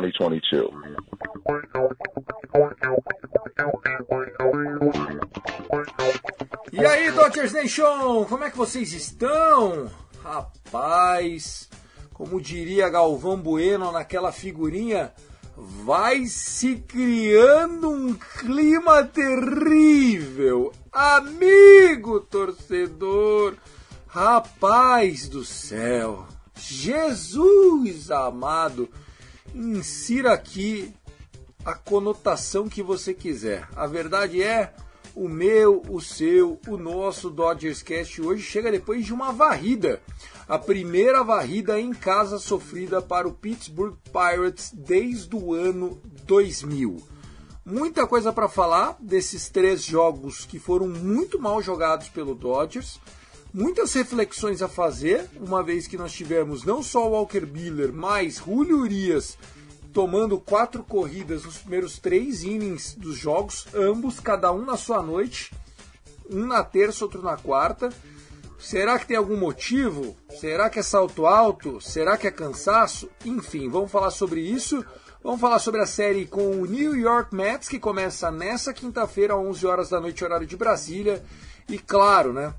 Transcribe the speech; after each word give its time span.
2022. 0.00 0.70
E 6.72 6.84
aí, 6.84 7.10
Dodgers 7.12 7.52
Nation, 7.52 8.24
como 8.24 8.44
é 8.44 8.50
que 8.50 8.56
vocês 8.56 8.92
estão? 8.92 9.90
Rapaz, 10.22 11.68
como 12.12 12.40
diria 12.40 12.88
Galvão 12.88 13.36
Bueno 13.36 13.92
naquela 13.92 14.32
figurinha, 14.32 15.12
vai 15.56 16.24
se 16.26 16.76
criando 16.76 17.90
um 17.90 18.14
clima 18.14 19.04
terrível. 19.04 20.72
Amigo 20.92 22.20
torcedor, 22.20 23.54
rapaz 24.06 25.28
do 25.28 25.44
céu, 25.44 26.26
Jesus 26.56 28.10
amado, 28.10 28.88
insira 29.54 30.32
aqui 30.32 30.92
a 31.64 31.74
conotação 31.74 32.68
que 32.68 32.82
você 32.82 33.14
quiser. 33.14 33.68
A 33.74 33.86
verdade 33.86 34.42
é, 34.42 34.74
o 35.14 35.28
meu, 35.28 35.82
o 35.88 36.00
seu, 36.00 36.58
o 36.66 36.76
nosso 36.76 37.30
Dodgers 37.30 37.82
Cast 37.82 38.20
hoje 38.20 38.42
chega 38.42 38.70
depois 38.70 39.04
de 39.04 39.14
uma 39.14 39.32
varrida. 39.32 40.02
A 40.46 40.58
primeira 40.58 41.22
varrida 41.22 41.80
em 41.80 41.92
casa 41.92 42.38
sofrida 42.38 43.00
para 43.00 43.26
o 43.26 43.32
Pittsburgh 43.32 43.96
Pirates 44.12 44.72
desde 44.74 45.34
o 45.34 45.54
ano 45.54 45.98
2000. 46.26 46.96
Muita 47.64 48.06
coisa 48.06 48.30
para 48.30 48.46
falar 48.46 48.94
desses 49.00 49.48
três 49.48 49.82
jogos 49.82 50.44
que 50.44 50.58
foram 50.58 50.86
muito 50.86 51.40
mal 51.40 51.62
jogados 51.62 52.10
pelo 52.10 52.34
Dodgers. 52.34 53.00
Muitas 53.56 53.92
reflexões 53.92 54.62
a 54.62 54.68
fazer, 54.68 55.30
uma 55.36 55.62
vez 55.62 55.86
que 55.86 55.96
nós 55.96 56.12
tivemos 56.12 56.64
não 56.64 56.82
só 56.82 57.06
o 57.06 57.12
Walker 57.12 57.46
Buehler, 57.46 57.92
mas 57.92 58.42
Julio 58.44 58.80
Urias 58.80 59.38
tomando 59.92 60.40
quatro 60.40 60.82
corridas 60.82 61.44
nos 61.44 61.58
primeiros 61.58 62.00
três 62.00 62.42
innings 62.42 62.96
dos 62.96 63.16
jogos, 63.16 63.68
ambos, 63.72 64.18
cada 64.18 64.50
um 64.50 64.64
na 64.64 64.76
sua 64.76 65.00
noite, 65.00 65.54
um 66.28 66.44
na 66.44 66.64
terça, 66.64 67.04
outro 67.04 67.22
na 67.22 67.36
quarta. 67.36 67.90
Será 68.58 68.98
que 68.98 69.06
tem 69.06 69.16
algum 69.16 69.36
motivo? 69.36 70.16
Será 70.40 70.68
que 70.68 70.80
é 70.80 70.82
salto 70.82 71.24
alto? 71.24 71.80
Será 71.80 72.16
que 72.16 72.26
é 72.26 72.32
cansaço? 72.32 73.08
Enfim, 73.24 73.68
vamos 73.68 73.92
falar 73.92 74.10
sobre 74.10 74.40
isso. 74.40 74.84
Vamos 75.22 75.40
falar 75.40 75.60
sobre 75.60 75.80
a 75.80 75.86
série 75.86 76.26
com 76.26 76.60
o 76.60 76.66
New 76.66 76.96
York 76.96 77.32
Mets, 77.32 77.68
que 77.68 77.78
começa 77.78 78.32
nessa 78.32 78.74
quinta-feira, 78.74 79.34
às 79.34 79.40
11 79.40 79.64
horas 79.64 79.88
da 79.90 80.00
noite, 80.00 80.24
horário 80.24 80.44
de 80.44 80.56
Brasília. 80.56 81.22
E 81.68 81.78
claro, 81.78 82.32
né? 82.32 82.52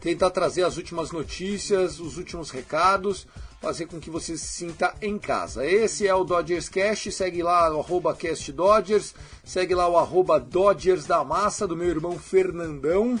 Tentar 0.00 0.30
trazer 0.30 0.62
as 0.62 0.76
últimas 0.76 1.10
notícias, 1.10 2.00
os 2.00 2.16
últimos 2.16 2.50
recados, 2.50 3.26
fazer 3.60 3.86
com 3.86 3.98
que 3.98 4.10
você 4.10 4.36
se 4.36 4.46
sinta 4.46 4.94
em 5.02 5.18
casa. 5.18 5.66
Esse 5.66 6.06
é 6.06 6.14
o 6.14 6.24
Dodgers 6.24 6.68
Cast, 6.68 7.10
segue 7.10 7.42
lá 7.42 7.74
o 7.74 7.80
arroba 7.80 8.14
Cast 8.14 8.52
Dodgers, 8.52 9.14
segue 9.44 9.74
lá 9.74 9.88
o 9.88 9.98
arroba 9.98 10.38
Dodgers 10.38 11.06
da 11.06 11.24
Massa, 11.24 11.66
do 11.66 11.76
meu 11.76 11.88
irmão 11.88 12.18
Fernandão. 12.18 13.18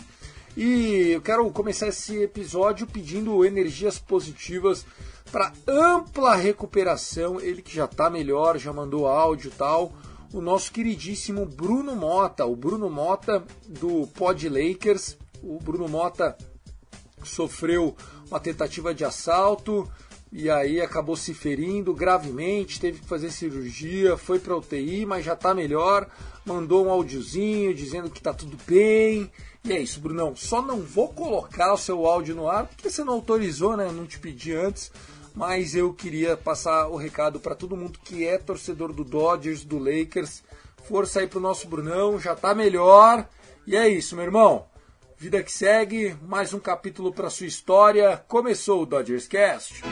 E 0.56 1.10
eu 1.10 1.20
quero 1.20 1.48
começar 1.50 1.88
esse 1.88 2.16
episódio 2.22 2.86
pedindo 2.86 3.44
energias 3.44 3.98
positivas 3.98 4.84
para 5.30 5.52
ampla 5.66 6.34
recuperação, 6.34 7.40
ele 7.40 7.60
que 7.60 7.74
já 7.74 7.84
está 7.84 8.08
melhor, 8.08 8.58
já 8.58 8.72
mandou 8.72 9.06
áudio 9.06 9.48
e 9.48 9.54
tal, 9.54 9.92
o 10.32 10.40
nosso 10.40 10.72
queridíssimo 10.72 11.44
Bruno 11.46 11.94
Mota, 11.94 12.44
o 12.44 12.56
Bruno 12.56 12.88
Mota 12.88 13.44
do 13.68 14.06
Pod 14.08 14.48
Lakers, 14.48 15.16
o 15.42 15.58
Bruno 15.58 15.88
Mota 15.88 16.36
sofreu 17.28 17.96
uma 18.30 18.40
tentativa 18.40 18.94
de 18.94 19.04
assalto 19.04 19.88
e 20.30 20.50
aí 20.50 20.80
acabou 20.80 21.16
se 21.16 21.32
ferindo 21.32 21.94
gravemente, 21.94 22.80
teve 22.80 23.00
que 23.00 23.06
fazer 23.06 23.30
cirurgia, 23.30 24.16
foi 24.16 24.38
para 24.38 24.56
UTI, 24.56 25.06
mas 25.06 25.24
já 25.24 25.32
está 25.32 25.54
melhor. 25.54 26.06
Mandou 26.44 26.86
um 26.86 26.90
áudiozinho 26.90 27.74
dizendo 27.74 28.10
que 28.10 28.18
está 28.18 28.34
tudo 28.34 28.58
bem. 28.66 29.30
E 29.64 29.72
é 29.72 29.80
isso, 29.80 30.00
Brunão. 30.00 30.36
Só 30.36 30.60
não 30.60 30.80
vou 30.80 31.08
colocar 31.08 31.72
o 31.72 31.78
seu 31.78 32.06
áudio 32.06 32.34
no 32.34 32.48
ar 32.48 32.66
porque 32.66 32.90
você 32.90 33.02
não 33.02 33.14
autorizou, 33.14 33.76
né? 33.76 33.86
Eu 33.86 33.92
não 33.92 34.06
te 34.06 34.18
pedi 34.18 34.54
antes. 34.54 34.92
Mas 35.34 35.74
eu 35.74 35.94
queria 35.94 36.36
passar 36.36 36.88
o 36.88 36.96
recado 36.96 37.38
para 37.38 37.54
todo 37.54 37.76
mundo 37.76 37.98
que 38.02 38.26
é 38.26 38.38
torcedor 38.38 38.92
do 38.92 39.04
Dodgers, 39.04 39.64
do 39.64 39.78
Lakers. 39.78 40.42
Força 40.84 41.20
aí 41.20 41.26
pro 41.26 41.40
nosso 41.40 41.68
Brunão, 41.68 42.18
já 42.18 42.34
tá 42.34 42.54
melhor. 42.54 43.26
E 43.66 43.76
é 43.76 43.88
isso, 43.88 44.14
meu 44.16 44.24
irmão. 44.24 44.66
Vida 45.20 45.42
que 45.42 45.50
segue, 45.50 46.16
mais 46.22 46.54
um 46.54 46.60
capítulo 46.60 47.12
para 47.12 47.28
sua 47.28 47.48
história. 47.48 48.22
Começou 48.28 48.82
o 48.82 48.86
Dodgers 48.86 49.26
Cast. 49.26 49.82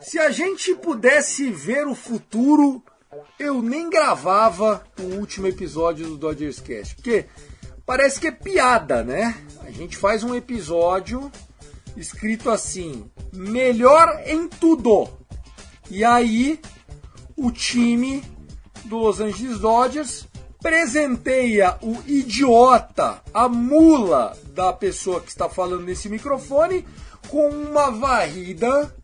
Se 0.00 0.18
a 0.18 0.32
gente 0.32 0.74
pudesse 0.74 1.48
ver 1.52 1.86
o 1.86 1.94
futuro, 1.94 2.82
eu 3.38 3.62
nem 3.62 3.88
gravava 3.88 4.84
o 4.98 5.14
último 5.14 5.46
episódio 5.46 6.08
do 6.08 6.16
Dodgers 6.16 6.58
Cast, 6.58 6.96
porque 6.96 7.26
parece 7.88 8.20
que 8.20 8.26
é 8.26 8.30
piada, 8.30 9.02
né? 9.02 9.34
A 9.64 9.70
gente 9.70 9.96
faz 9.96 10.22
um 10.22 10.34
episódio 10.34 11.32
escrito 11.96 12.50
assim: 12.50 13.10
melhor 13.32 14.22
em 14.26 14.46
tudo. 14.46 15.08
E 15.90 16.04
aí 16.04 16.60
o 17.34 17.50
time 17.50 18.22
do 18.84 18.98
Los 18.98 19.20
Angeles 19.20 19.58
Dodgers 19.58 20.28
presenteia 20.60 21.78
o 21.80 21.96
idiota, 22.06 23.22
a 23.32 23.48
mula 23.48 24.36
da 24.52 24.70
pessoa 24.70 25.22
que 25.22 25.30
está 25.30 25.48
falando 25.48 25.84
nesse 25.84 26.10
microfone 26.10 26.84
com 27.28 27.48
uma 27.48 27.90
varrida 27.90 28.94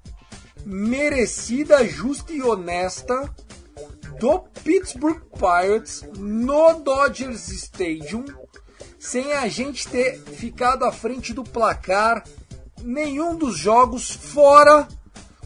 merecida, 0.66 1.86
justa 1.86 2.34
e 2.34 2.42
honesta 2.42 3.34
do 4.20 4.40
Pittsburgh 4.62 5.22
Pirates 5.38 6.02
no 6.18 6.80
Dodgers 6.80 7.48
Stadium, 7.48 8.24
sem 9.04 9.34
a 9.34 9.46
gente 9.48 9.86
ter 9.86 10.18
ficado 10.18 10.82
à 10.82 10.90
frente 10.90 11.34
do 11.34 11.44
placar 11.44 12.24
nenhum 12.82 13.36
dos 13.36 13.54
jogos, 13.54 14.10
fora 14.10 14.88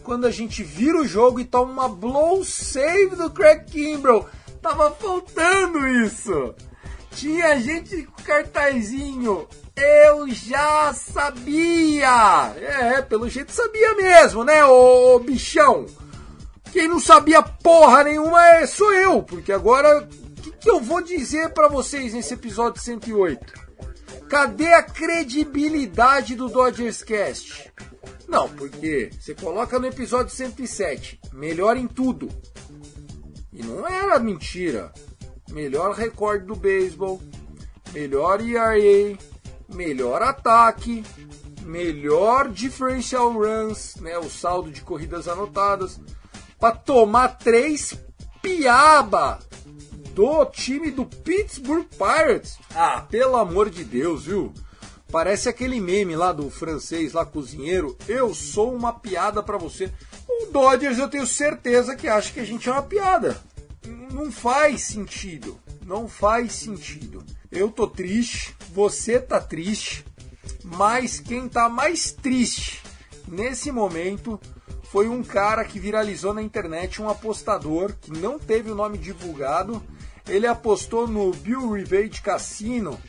quando 0.05 0.29
a 0.29 0.31
gente 0.31 0.63
vira 0.63 1.01
o 1.01 1.07
jogo 1.07 1.41
e 1.41 1.45
toma 1.45 1.73
uma 1.73 1.89
blow 1.89 2.45
save 2.45 3.17
do 3.17 3.29
Craig 3.29 3.65
Kimbrell. 3.65 4.29
Tava 4.63 4.93
faltando 4.93 5.89
isso. 5.89 6.55
Tinha 7.11 7.59
gente 7.59 8.05
com 8.05 8.23
cartazinho. 8.23 9.49
Eu 9.77 10.31
já 10.31 10.95
sabia. 10.95 12.55
É, 12.57 13.03
pelo 13.03 13.29
jeito 13.29 13.51
sabia 13.51 13.95
mesmo, 13.97 14.45
né, 14.45 14.65
ô 14.65 15.19
bichão? 15.19 15.85
Quem 16.73 16.87
não 16.87 17.01
sabia 17.01 17.43
porra 17.43 18.05
nenhuma 18.05 18.41
é, 18.51 18.67
sou 18.67 18.95
eu, 18.95 19.21
porque 19.23 19.53
agora 19.53 20.09
que, 20.59 20.71
eu 20.71 20.81
vou 20.81 21.03
dizer 21.03 21.53
para 21.53 21.69
vocês 21.69 22.13
nesse 22.13 22.35
episódio 22.35 22.83
108? 22.83 23.69
Cadê 24.29 24.75
a 24.75 24.83
credibilidade 24.83 26.35
do 26.35 26.49
Dodgers 26.49 27.03
Cast? 27.03 27.73
Não, 28.27 28.49
porque 28.49 29.11
você 29.19 29.35
coloca 29.35 29.79
no 29.79 29.87
episódio 29.87 30.35
107, 30.35 31.21
melhor 31.33 31.77
em 31.77 31.87
tudo. 31.87 32.29
E 33.53 33.63
não 33.63 33.87
era 33.87 34.19
mentira. 34.19 34.93
Melhor 35.51 35.95
recorde 35.95 36.45
do 36.45 36.55
beisebol, 36.55 37.23
melhor 37.93 38.41
ERA, 38.41 39.19
melhor 39.67 40.21
ataque, 40.21 41.03
melhor 41.63 42.51
differential 42.51 43.33
runs, 43.33 43.97
né, 43.97 44.19
o 44.19 44.29
saldo 44.29 44.71
de 44.71 44.83
corridas 44.83 45.27
anotadas, 45.27 45.99
para 46.59 46.77
tomar 46.77 47.39
três 47.39 47.95
piaba 48.43 49.39
do 50.19 50.45
time 50.47 50.91
do 50.91 51.07
Pittsburgh 51.07 51.87
Pirates. 51.97 52.59
Ah, 52.75 53.07
pelo 53.09 53.37
amor 53.37 53.71
de 53.71 53.85
Deus, 53.85 54.25
viu? 54.25 54.53
Parece 55.13 55.49
aquele 55.49 55.79
meme 55.79 56.17
lá 56.17 56.33
do 56.33 56.51
francês, 56.51 57.13
lá 57.13 57.25
cozinheiro. 57.25 57.97
Eu 58.09 58.35
sou 58.35 58.75
uma 58.75 58.93
piada 58.93 59.45
para 59.45 59.57
você. 59.57 59.93
O 60.29 60.47
Dodgers 60.47 60.99
eu 60.99 61.09
tenho 61.09 61.25
certeza 61.25 61.95
que 61.95 62.09
acha 62.09 62.33
que 62.33 62.41
a 62.41 62.45
gente 62.45 62.69
é 62.69 62.73
uma 62.73 62.83
piada. 62.83 63.41
Não 64.13 64.33
faz 64.33 64.83
sentido. 64.83 65.57
Não 65.87 66.09
faz 66.09 66.53
sentido. 66.53 67.23
Eu 67.49 67.71
tô 67.71 67.87
triste, 67.87 68.57
você 68.75 69.21
tá 69.21 69.41
triste, 69.41 70.05
mas 70.65 71.21
quem 71.21 71.49
tá 71.49 71.69
mais 71.69 72.11
triste 72.11 72.83
nesse 73.29 73.71
momento 73.71 74.39
foi 74.83 75.09
um 75.09 75.23
cara 75.23 75.65
que 75.65 75.79
viralizou 75.79 76.35
na 76.35 76.43
internet, 76.43 77.01
um 77.01 77.09
apostador 77.09 77.95
que 78.01 78.11
não 78.11 78.37
teve 78.37 78.69
o 78.69 78.75
nome 78.75 78.99
divulgado. 78.99 79.81
Ele 80.29 80.47
apostou 80.47 81.09
no 81.09 81.33
Bill 81.33 81.73
Rivage 81.73 82.21
Cassino 82.21 83.01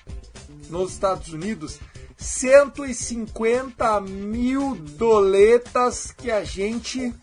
nos 0.70 0.94
Estados 0.94 1.34
Unidos 1.34 1.80
150 2.18 4.02
mil 4.02 4.76
doletas 4.76 6.12
que 6.12 6.32
a 6.32 6.44
gente 6.44 7.14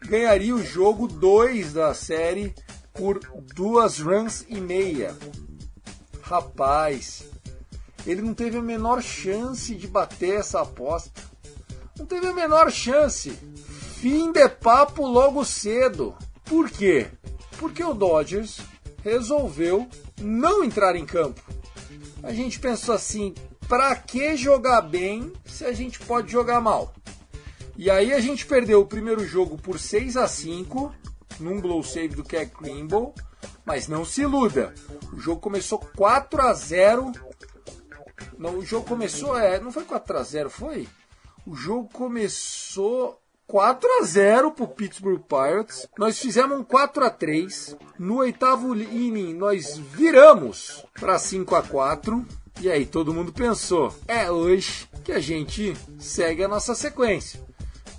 ganharia 0.00 0.54
o 0.54 0.64
jogo 0.64 1.06
2 1.06 1.72
da 1.72 1.94
série 1.94 2.54
por 2.92 3.20
duas 3.54 3.98
runs 3.98 4.44
e 4.48 4.60
meia. 4.60 5.16
Rapaz, 6.22 7.24
ele 8.06 8.20
não 8.20 8.34
teve 8.34 8.58
a 8.58 8.62
menor 8.62 9.02
chance 9.02 9.74
de 9.74 9.86
bater 9.86 10.40
essa 10.40 10.60
aposta. 10.60 11.22
Não 11.98 12.04
teve 12.04 12.26
a 12.26 12.32
menor 12.32 12.70
chance. 12.70 13.30
Fim 14.00 14.32
de 14.32 14.48
papo 14.48 15.06
logo 15.06 15.44
cedo. 15.44 16.14
Por 16.44 16.70
quê? 16.70 17.08
Porque 17.58 17.84
o 17.84 17.94
Dodgers 17.94 18.58
resolveu 19.02 19.88
não 20.20 20.64
entrar 20.64 20.96
em 20.96 21.04
campo. 21.04 21.42
A 22.22 22.32
gente 22.32 22.58
pensou 22.58 22.94
assim: 22.94 23.34
para 23.68 23.94
que 23.96 24.36
jogar 24.36 24.82
bem 24.82 25.32
se 25.44 25.64
a 25.64 25.72
gente 25.72 25.98
pode 26.00 26.30
jogar 26.30 26.60
mal? 26.60 26.92
E 27.76 27.90
aí 27.90 28.12
a 28.12 28.20
gente 28.20 28.46
perdeu 28.46 28.80
o 28.80 28.86
primeiro 28.86 29.24
jogo 29.26 29.56
por 29.56 29.78
6 29.78 30.16
a 30.16 30.28
5 30.28 30.94
num 31.40 31.60
blow 31.60 31.82
save 31.82 32.14
do 32.14 32.22
Keck 32.22 32.54
Grimble, 32.60 33.12
mas 33.64 33.88
não 33.88 34.04
se 34.04 34.22
iluda. 34.22 34.74
O 35.12 35.18
jogo 35.18 35.40
começou 35.40 35.78
4 35.78 36.42
a 36.42 36.52
0. 36.52 37.12
Não, 38.38 38.58
o 38.58 38.64
jogo 38.64 38.86
começou, 38.86 39.38
é, 39.38 39.58
não 39.58 39.72
foi 39.72 39.84
4 39.84 40.18
a 40.18 40.22
0, 40.22 40.50
foi? 40.50 40.88
O 41.46 41.54
jogo 41.54 41.88
começou 41.92 43.21
4 43.52 43.86
a 44.00 44.04
0 44.06 44.52
pro 44.52 44.66
Pittsburgh 44.66 45.20
Pirates. 45.28 45.86
Nós 45.98 46.18
fizemos 46.18 46.58
um 46.58 46.64
4 46.64 47.04
a 47.04 47.10
3. 47.10 47.76
No 47.98 48.16
oitavo 48.16 48.74
inning 48.74 49.34
nós 49.34 49.76
viramos 49.76 50.82
para 50.98 51.18
5 51.18 51.54
a 51.54 51.62
4. 51.62 52.26
E 52.62 52.70
aí 52.70 52.86
todo 52.86 53.12
mundo 53.12 53.30
pensou, 53.30 53.94
é 54.08 54.30
hoje 54.30 54.88
que 55.04 55.12
a 55.12 55.20
gente 55.20 55.74
segue 55.98 56.42
a 56.42 56.48
nossa 56.48 56.74
sequência. 56.74 57.44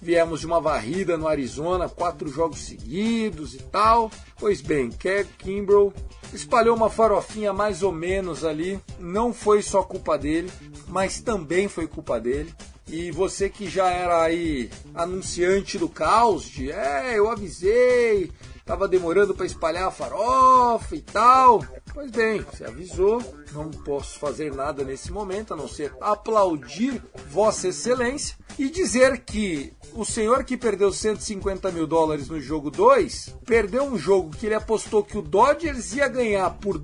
Viemos 0.01 0.39
de 0.39 0.47
uma 0.47 0.59
varrida 0.59 1.19
no 1.19 1.27
Arizona, 1.27 1.87
quatro 1.87 2.29
jogos 2.29 2.57
seguidos 2.61 3.53
e 3.53 3.59
tal. 3.59 4.09
Pois 4.39 4.59
bem, 4.59 4.89
Kev 4.89 5.27
Kimbrell 5.37 5.93
espalhou 6.33 6.75
uma 6.75 6.89
farofinha 6.89 7.53
mais 7.53 7.83
ou 7.83 7.91
menos 7.91 8.43
ali. 8.43 8.79
Não 8.97 9.31
foi 9.31 9.61
só 9.61 9.83
culpa 9.83 10.17
dele, 10.17 10.51
mas 10.87 11.21
também 11.21 11.67
foi 11.67 11.85
culpa 11.85 12.19
dele. 12.19 12.51
E 12.87 13.11
você 13.11 13.49
que 13.49 13.69
já 13.69 13.89
era 13.89 14.23
aí 14.23 14.69
anunciante 14.93 15.77
do 15.77 15.87
caos, 15.87 16.43
de 16.43 16.71
é, 16.71 17.17
eu 17.17 17.29
avisei, 17.29 18.29
tava 18.65 18.87
demorando 18.87 19.33
para 19.33 19.45
espalhar 19.45 19.87
a 19.87 19.91
farofa 19.91 20.95
e 20.95 21.01
tal. 21.01 21.65
Pois 21.93 22.11
bem, 22.11 22.41
você 22.41 22.65
avisou, 22.65 23.21
não 23.51 23.69
posso 23.69 24.19
fazer 24.19 24.53
nada 24.53 24.83
nesse 24.83 25.11
momento 25.11 25.53
a 25.53 25.57
não 25.57 25.67
ser 25.67 25.93
aplaudir 26.01 27.01
Vossa 27.29 27.69
Excelência 27.69 28.35
e 28.57 28.69
dizer 28.69 29.19
que 29.19 29.73
o 29.93 30.03
senhor 30.03 30.43
que 30.43 30.57
perdeu 30.57 30.91
150 30.91 31.71
mil 31.71 31.85
dólares 31.85 32.27
no 32.27 32.41
jogo 32.41 32.71
2 32.71 33.35
perdeu 33.45 33.83
um 33.83 33.97
jogo 33.97 34.35
que 34.35 34.47
ele 34.47 34.55
apostou 34.55 35.03
que 35.03 35.17
o 35.17 35.21
Dodgers 35.21 35.93
ia 35.93 36.07
ganhar 36.07 36.49
por 36.51 36.81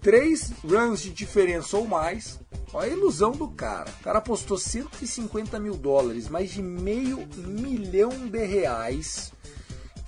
3 0.00 0.52
runs 0.64 1.00
de 1.00 1.10
diferença 1.10 1.76
ou 1.76 1.86
mais. 1.86 2.38
Olha 2.72 2.92
a 2.92 2.96
ilusão 2.96 3.32
do 3.32 3.48
cara. 3.48 3.90
O 4.00 4.04
cara 4.04 4.18
apostou 4.18 4.58
150 4.58 5.58
mil 5.58 5.74
dólares, 5.74 6.28
mais 6.28 6.50
de 6.50 6.62
meio 6.62 7.26
milhão 7.36 8.10
de 8.10 8.44
reais 8.44 9.32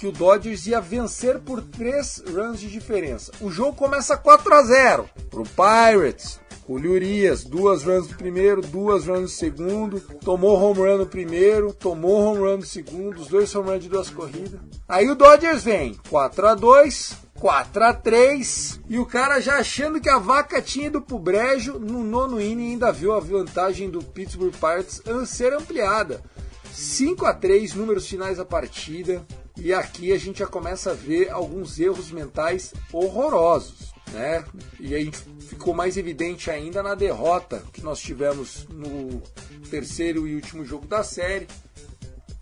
que 0.01 0.07
o 0.07 0.13
Dodgers 0.13 0.67
ia 0.67 0.81
vencer 0.81 1.39
por 1.41 1.61
3 1.61 2.25
runs 2.35 2.59
de 2.59 2.71
diferença. 2.71 3.33
O 3.39 3.51
jogo 3.51 3.77
começa 3.77 4.17
4 4.17 4.55
a 4.55 4.63
0 4.63 5.11
pro 5.29 5.45
Pirates. 5.45 6.41
Julio 6.67 6.93
Urias, 6.93 7.43
duas 7.43 7.83
runs 7.83 8.07
do 8.07 8.17
primeiro, 8.17 8.63
duas 8.63 9.07
runs 9.07 9.23
do 9.23 9.29
segundo, 9.29 10.01
tomou 10.21 10.57
home 10.57 10.79
run 10.79 10.99
no 10.99 11.07
primeiro, 11.07 11.75
tomou 11.75 12.21
home 12.21 12.39
run 12.39 12.57
no 12.59 12.65
segundo, 12.65 13.21
os 13.21 13.27
dois 13.27 13.53
home 13.53 13.71
runs 13.71 13.83
de 13.83 13.89
duas 13.89 14.09
corridas. 14.09 14.61
Aí 14.89 15.11
o 15.11 15.17
Dodgers 15.17 15.65
vem 15.65 15.97
4 16.09 16.47
a 16.47 16.55
2 16.55 17.17
4 17.41 17.85
a 17.85 17.95
3 17.95 18.81
e 18.87 18.99
o 18.99 19.07
cara 19.07 19.41
já 19.41 19.57
achando 19.57 19.99
que 19.99 20.11
a 20.11 20.19
vaca 20.19 20.61
tinha 20.61 20.89
ido 20.89 21.01
pro 21.01 21.19
brejo, 21.19 21.79
no 21.79 22.05
nono 22.05 22.39
inning 22.39 22.73
ainda 22.73 22.93
viu 22.93 23.15
a 23.15 23.19
vantagem 23.19 23.89
do 23.89 24.05
Pittsburgh 24.05 24.53
Pirates 24.53 25.03
ser 25.27 25.55
ampliada. 25.55 26.23
5 26.71 27.25
a 27.25 27.33
3 27.33 27.73
números 27.73 28.07
finais 28.07 28.37
da 28.37 28.45
partida. 28.45 29.25
E 29.57 29.73
aqui 29.73 30.13
a 30.13 30.19
gente 30.19 30.41
já 30.41 30.47
começa 30.47 30.91
a 30.91 30.95
ver 30.95 31.31
alguns 31.31 31.81
erros 31.81 32.11
mentais 32.11 32.75
horrorosos. 32.93 33.95
Né? 34.13 34.45
E 34.79 34.95
aí 34.95 35.11
ficou 35.49 35.73
mais 35.73 35.97
evidente 35.97 36.51
ainda 36.51 36.83
na 36.83 36.95
derrota 36.95 37.63
que 37.73 37.83
nós 37.83 38.01
tivemos 38.01 38.67
no 38.69 39.23
terceiro 39.71 40.29
e 40.29 40.35
último 40.35 40.63
jogo 40.63 40.87
da 40.87 41.03
série, 41.03 41.49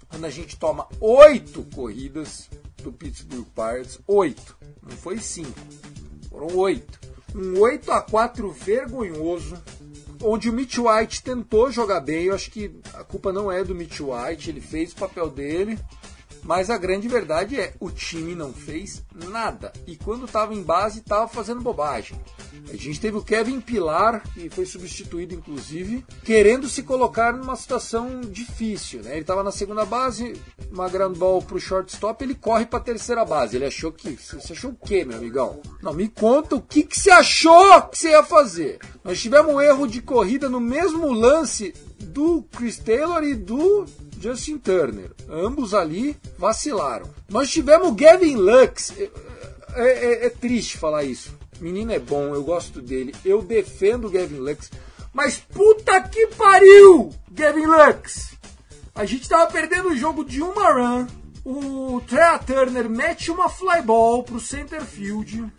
quando 0.09 0.25
a 0.25 0.31
gente 0.31 0.57
toma 0.57 0.89
oito 1.01 1.65
corridas 1.73 2.49
do 2.83 2.93
Pittsburgh 2.93 3.47
Pirates, 3.55 3.99
oito, 4.07 4.57
não 4.83 4.97
foi 4.97 5.19
cinco, 5.19 5.59
foram 6.31 6.57
oito, 6.57 6.99
um 7.35 7.61
8 7.61 7.93
a 7.93 8.01
4 8.01 8.51
vergonhoso, 8.51 9.57
onde 10.23 10.49
o 10.49 10.53
Mitch 10.53 10.79
White 10.79 11.23
tentou 11.23 11.71
jogar 11.71 12.01
bem. 12.01 12.25
Eu 12.25 12.35
acho 12.35 12.51
que 12.51 12.75
a 12.95 13.05
culpa 13.05 13.33
não 13.33 13.51
é 13.51 13.63
do 13.63 13.75
Mitch 13.75 14.01
White, 14.01 14.51
ele 14.51 14.61
fez 14.61 14.93
o 14.93 14.97
papel 14.97 15.29
dele, 15.31 15.79
mas 16.43 16.71
a 16.71 16.79
grande 16.79 17.09
verdade 17.09 17.59
é, 17.59 17.75
o 17.81 17.91
time 17.91 18.35
não 18.35 18.53
fez 18.53 19.03
nada. 19.15 19.73
E 19.87 19.97
quando 19.97 20.27
estava 20.27 20.55
em 20.55 20.63
base, 20.63 21.01
estava 21.01 21.29
fazendo 21.29 21.61
bobagem. 21.61 22.19
A 22.71 22.77
gente 22.77 23.01
teve 23.01 23.17
o 23.17 23.23
Kevin 23.23 23.61
Pilar, 23.61 24.23
que 24.33 24.51
foi 24.51 24.67
substituído 24.67 25.35
inclusive, 25.35 26.05
querendo 26.25 26.69
se 26.69 26.83
colocar 26.83 27.33
numa 27.33 27.57
situação 27.57 28.21
difícil. 28.21 29.03
Né? 29.03 29.13
Ele 29.13 29.21
estava 29.21 29.43
na 29.43 29.53
segunda 29.53 29.85
base, 29.85 30.35
uma 30.71 30.89
ground 30.89 31.17
ball 31.17 31.43
para 31.43 31.57
o 31.57 31.61
shortstop, 31.61 32.23
ele 32.23 32.35
corre 32.35 32.67
para 32.67 32.79
a 32.79 32.83
terceira 32.83 33.25
base. 33.25 33.57
Ele 33.57 33.67
achou 33.67 33.93
que. 33.93 34.17
Você 34.17 34.53
achou 34.53 34.71
o 34.71 34.87
quê, 34.87 35.05
meu 35.05 35.17
amigão? 35.19 35.61
Não, 35.83 35.93
me 35.93 36.09
conta 36.09 36.57
o 36.57 36.63
que, 36.63 36.83
que 36.83 36.99
você 36.99 37.11
achou 37.11 37.83
que 37.83 37.99
você 37.99 38.11
ia 38.11 38.23
fazer. 38.23 38.79
Nós 39.05 39.21
tivemos 39.21 39.53
um 39.53 39.61
erro 39.61 39.87
de 39.87 40.03
corrida 40.03 40.49
no 40.49 40.61
mesmo 40.61 41.13
lance 41.13 41.75
do 41.99 42.43
Chris 42.55 42.79
Taylor 42.79 43.23
e 43.23 43.35
do 43.35 43.87
Justin 44.21 44.59
Turner. 44.59 45.11
Ambos 45.29 45.75
ali 45.75 46.17
vacilaram. 46.39 47.09
Nós 47.29 47.51
tivemos 47.51 47.95
Gavin 47.95 48.37
Lux. 48.37 48.93
É, 48.99 49.11
é, 49.75 49.85
é, 49.85 50.27
é, 50.27 50.31
triste 50.31 50.79
falar 50.79 51.05
isso. 51.05 51.37
Menino 51.61 51.93
é 51.93 51.99
bom, 51.99 52.35
eu 52.35 52.43
gosto 52.43 52.81
dele. 52.81 53.15
Eu 53.25 53.43
defendo 53.43 54.07
o 54.07 54.11
Gavin 54.11 54.39
Lux. 54.39 54.71
Mas 55.13 55.39
puta 55.39 56.01
que 56.03 56.29
pariu! 56.29 57.11
Gavin 57.31 57.67
Lux! 57.67 58.37
A 58.95 59.05
gente 59.05 59.29
tava 59.29 59.51
perdendo 59.51 59.91
o 59.91 59.97
jogo 59.97 60.25
de 60.25 60.43
uma 60.43 60.73
run. 60.73 61.07
O 61.45 62.01
Trey 62.07 62.39
Turner 62.47 62.91
mete 62.91 63.31
uma 63.31 63.49
fly 63.49 63.81
ball 63.81 64.23
pro 64.23 64.41
center 64.41 64.85
field. 64.85 65.51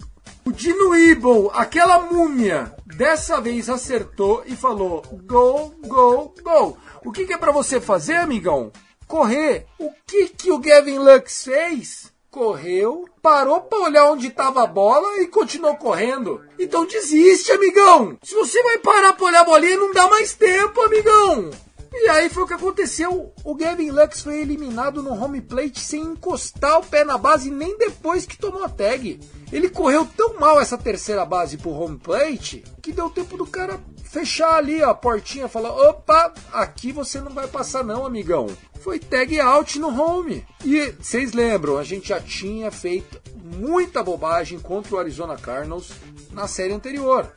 O 0.50 0.51
Dino 0.51 0.96
Evil, 0.96 1.51
aquela 1.53 2.00
múmia, 2.00 2.74
dessa 2.84 3.39
vez 3.39 3.70
acertou 3.70 4.41
e 4.48 4.56
falou: 4.56 5.03
Go, 5.27 5.75
go, 5.86 6.34
go. 6.41 6.75
O 7.06 7.12
que, 7.12 7.27
que 7.27 7.34
é 7.34 7.38
para 7.38 7.51
você 7.51 7.79
fazer, 7.79 8.15
amigão? 8.15 8.72
Correr. 9.06 9.68
O 9.77 9.91
que, 10.08 10.27
que 10.29 10.51
o 10.51 10.58
Gavin 10.58 10.98
Lux 10.98 11.44
fez? 11.44 12.12
correu, 12.32 13.06
parou 13.22 13.62
pra 13.62 13.79
olhar 13.79 14.12
onde 14.12 14.29
tava 14.29 14.63
a 14.63 14.68
bola 14.68 15.22
e 15.22 15.27
continuou 15.27 15.75
correndo. 15.75 16.41
Então 16.60 16.86
desiste, 16.86 17.51
amigão. 17.51 18.18
Se 18.24 18.36
você 18.36 18.62
vai 18.63 18.77
parar 18.79 19.13
pra 19.13 19.25
olhar 19.25 19.41
a 19.41 19.46
bolinha, 19.46 19.77
não 19.77 19.91
dá 19.91 20.08
mais 20.08 20.34
tempo, 20.34 20.82
amigão. 20.82 21.50
E 21.91 22.08
aí 22.10 22.29
foi 22.29 22.43
o 22.43 22.48
que 22.48 22.53
aconteceu. 22.53 23.34
O 23.43 23.55
Gavin 23.55 23.89
Lux 23.89 24.22
foi 24.22 24.41
eliminado 24.41 25.01
no 25.01 25.12
home 25.12 25.41
plate 25.41 25.79
sem 25.79 26.01
encostar 26.01 26.79
o 26.79 26.86
pé 26.86 27.03
na 27.03 27.17
base 27.17 27.50
nem 27.50 27.77
depois 27.77 28.25
que 28.25 28.38
tomou 28.38 28.63
a 28.63 28.69
tag. 28.69 29.19
Ele 29.51 29.69
correu 29.69 30.05
tão 30.05 30.39
mal 30.39 30.60
essa 30.60 30.77
terceira 30.77 31.25
base 31.25 31.58
pro 31.58 31.72
home 31.72 31.98
plate 31.98 32.63
que 32.81 32.91
deu 32.91 33.10
tempo 33.10 33.36
do 33.36 33.46
cara 33.46 33.79
fechar 34.03 34.55
ali 34.55 34.81
ó, 34.84 34.89
a 34.89 34.93
portinha 34.93 35.46
e 35.46 35.50
falar: 35.50 35.72
opa, 35.72 36.34
aqui 36.53 36.91
você 36.91 37.19
não 37.19 37.31
vai 37.31 37.48
passar, 37.48 37.84
não, 37.84 38.05
amigão. 38.05 38.48
Foi 38.81 39.00
tag 39.00 39.39
out 39.39 39.79
no 39.79 39.89
home. 39.89 40.46
E 40.63 40.93
vocês 41.00 41.34
lembram, 41.34 41.77
a 41.77 41.84
gente 41.84 42.10
já 42.10 42.19
tinha 42.19 42.72
feito 42.72 43.19
muita 43.58 44.03
bobagem 44.03 44.60
contra 44.60 44.96
o 44.96 45.00
Arizona 45.00 45.36
Cardinals 45.36 45.91
na 46.31 46.48
série 46.48 46.74
anterior. 46.74 47.31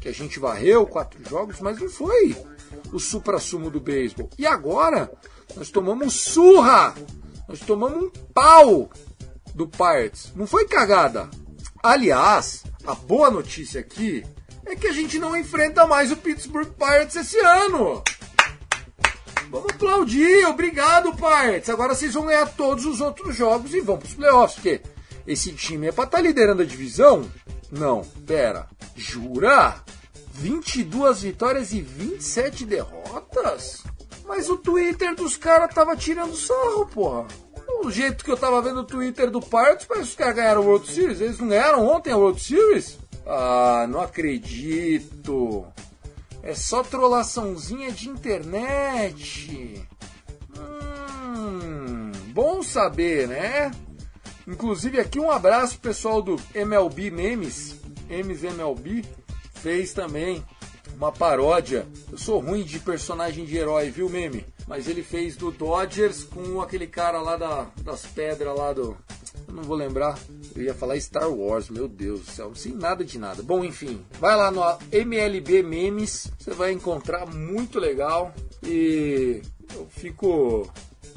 Que 0.00 0.08
a 0.08 0.12
gente 0.12 0.38
varreu 0.38 0.86
quatro 0.86 1.18
jogos, 1.28 1.60
mas 1.60 1.80
não 1.80 1.88
foi 1.88 2.36
o 2.92 2.98
supra-sumo 2.98 3.70
do 3.70 3.80
beisebol. 3.80 4.30
E 4.38 4.46
agora, 4.46 5.10
nós 5.56 5.70
tomamos 5.70 6.14
surra! 6.14 6.94
Nós 7.48 7.60
tomamos 7.60 8.04
um 8.04 8.10
pau 8.34 8.90
do 9.54 9.68
Pirates. 9.68 10.32
Não 10.34 10.46
foi 10.46 10.66
cagada. 10.66 11.30
Aliás, 11.82 12.64
a 12.84 12.94
boa 12.94 13.30
notícia 13.30 13.80
aqui 13.80 14.24
é 14.64 14.74
que 14.74 14.88
a 14.88 14.92
gente 14.92 15.18
não 15.18 15.36
enfrenta 15.36 15.86
mais 15.86 16.10
o 16.10 16.16
Pittsburgh 16.16 16.72
Pirates 16.72 17.16
esse 17.16 17.38
ano. 17.38 18.02
Vamos 19.48 19.70
aplaudir, 19.72 20.44
obrigado 20.46 21.14
Pirates. 21.14 21.70
Agora 21.70 21.94
vocês 21.94 22.12
vão 22.12 22.26
ganhar 22.26 22.46
todos 22.46 22.84
os 22.84 23.00
outros 23.00 23.36
jogos 23.36 23.72
e 23.72 23.80
vão 23.80 23.96
para 23.96 24.08
os 24.08 24.14
playoffs, 24.14 24.56
porque 24.56 24.82
esse 25.26 25.52
time 25.52 25.86
é 25.86 25.92
para 25.92 26.04
estar 26.04 26.18
tá 26.18 26.22
liderando 26.22 26.62
a 26.62 26.66
divisão? 26.66 27.30
Não, 27.70 28.02
pera, 28.26 28.66
jura? 28.96 29.76
22 30.36 31.22
vitórias 31.22 31.72
e 31.72 31.80
27 31.80 32.64
derrotas? 32.64 33.82
Mas 34.26 34.50
o 34.50 34.56
Twitter 34.56 35.14
dos 35.14 35.36
caras 35.36 35.74
tava 35.74 35.96
tirando 35.96 36.36
sarro, 36.36 36.86
porra. 36.86 37.26
O 37.82 37.90
jeito 37.90 38.24
que 38.24 38.30
eu 38.30 38.36
tava 38.36 38.62
vendo 38.62 38.80
o 38.80 38.84
Twitter 38.84 39.30
do 39.30 39.40
Pirates, 39.40 39.86
parece 39.86 40.06
que 40.06 40.10
os 40.10 40.16
caras 40.16 40.36
ganharam 40.36 40.62
o 40.62 40.66
World 40.66 40.90
Series. 40.90 41.20
Eles 41.20 41.38
não 41.38 41.48
ganharam 41.48 41.86
ontem 41.86 42.12
a 42.12 42.16
World 42.16 42.40
Series? 42.40 42.98
Ah, 43.26 43.86
não 43.88 44.00
acredito. 44.00 45.64
É 46.42 46.54
só 46.54 46.82
trollaçãozinha 46.82 47.90
de 47.90 48.08
internet. 48.08 49.86
Hum, 50.56 52.12
bom 52.28 52.62
saber, 52.62 53.28
né? 53.28 53.70
Inclusive 54.46 55.00
aqui 55.00 55.18
um 55.18 55.30
abraço 55.30 55.80
pessoal 55.80 56.22
do 56.22 56.36
MLB 56.54 57.10
Memes, 57.10 57.76
MSMLB 58.08 59.04
fez 59.56 59.92
também 59.92 60.44
uma 60.96 61.12
paródia. 61.12 61.86
Eu 62.10 62.18
sou 62.18 62.40
ruim 62.40 62.62
de 62.62 62.78
personagem 62.78 63.44
de 63.44 63.56
herói, 63.56 63.90
viu, 63.90 64.08
meme? 64.08 64.44
Mas 64.66 64.88
ele 64.88 65.02
fez 65.02 65.36
do 65.36 65.50
Dodgers 65.50 66.24
com 66.24 66.60
aquele 66.60 66.86
cara 66.86 67.20
lá 67.20 67.36
da, 67.36 67.66
das 67.82 68.04
pedras 68.06 68.56
lá 68.56 68.72
do. 68.72 68.96
Eu 69.46 69.54
não 69.54 69.62
vou 69.62 69.76
lembrar. 69.76 70.18
Eu 70.54 70.62
ia 70.62 70.74
falar 70.74 70.98
Star 70.98 71.30
Wars, 71.30 71.68
meu 71.68 71.86
Deus 71.86 72.20
do 72.20 72.30
céu, 72.30 72.54
sem 72.54 72.74
nada 72.74 73.04
de 73.04 73.18
nada. 73.18 73.42
Bom, 73.42 73.64
enfim, 73.64 74.04
vai 74.18 74.34
lá 74.34 74.50
no 74.50 74.62
MLB 74.90 75.62
Memes, 75.62 76.30
você 76.38 76.52
vai 76.52 76.72
encontrar 76.72 77.26
muito 77.26 77.78
legal. 77.78 78.34
E 78.62 79.42
eu 79.74 79.86
fico 79.88 80.68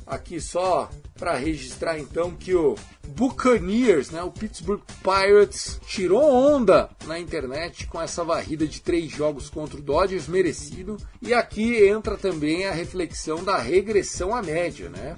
aqui 0.09 0.41
só 0.41 0.89
para 1.15 1.37
registrar 1.37 1.99
então 1.99 2.31
que 2.31 2.55
o 2.55 2.75
Buccaneers, 3.09 4.09
né, 4.09 4.23
o 4.23 4.31
Pittsburgh 4.31 4.81
Pirates, 5.03 5.79
tirou 5.85 6.23
onda 6.23 6.89
na 7.05 7.19
internet 7.19 7.85
com 7.87 8.01
essa 8.01 8.23
varrida 8.23 8.67
de 8.67 8.81
três 8.81 9.11
jogos 9.11 9.49
contra 9.49 9.77
o 9.77 9.81
Dodgers, 9.81 10.27
merecido. 10.27 10.97
E 11.21 11.33
aqui 11.33 11.87
entra 11.87 12.17
também 12.17 12.65
a 12.65 12.71
reflexão 12.71 13.43
da 13.43 13.57
regressão 13.57 14.35
à 14.35 14.41
média, 14.41 14.89
né? 14.89 15.17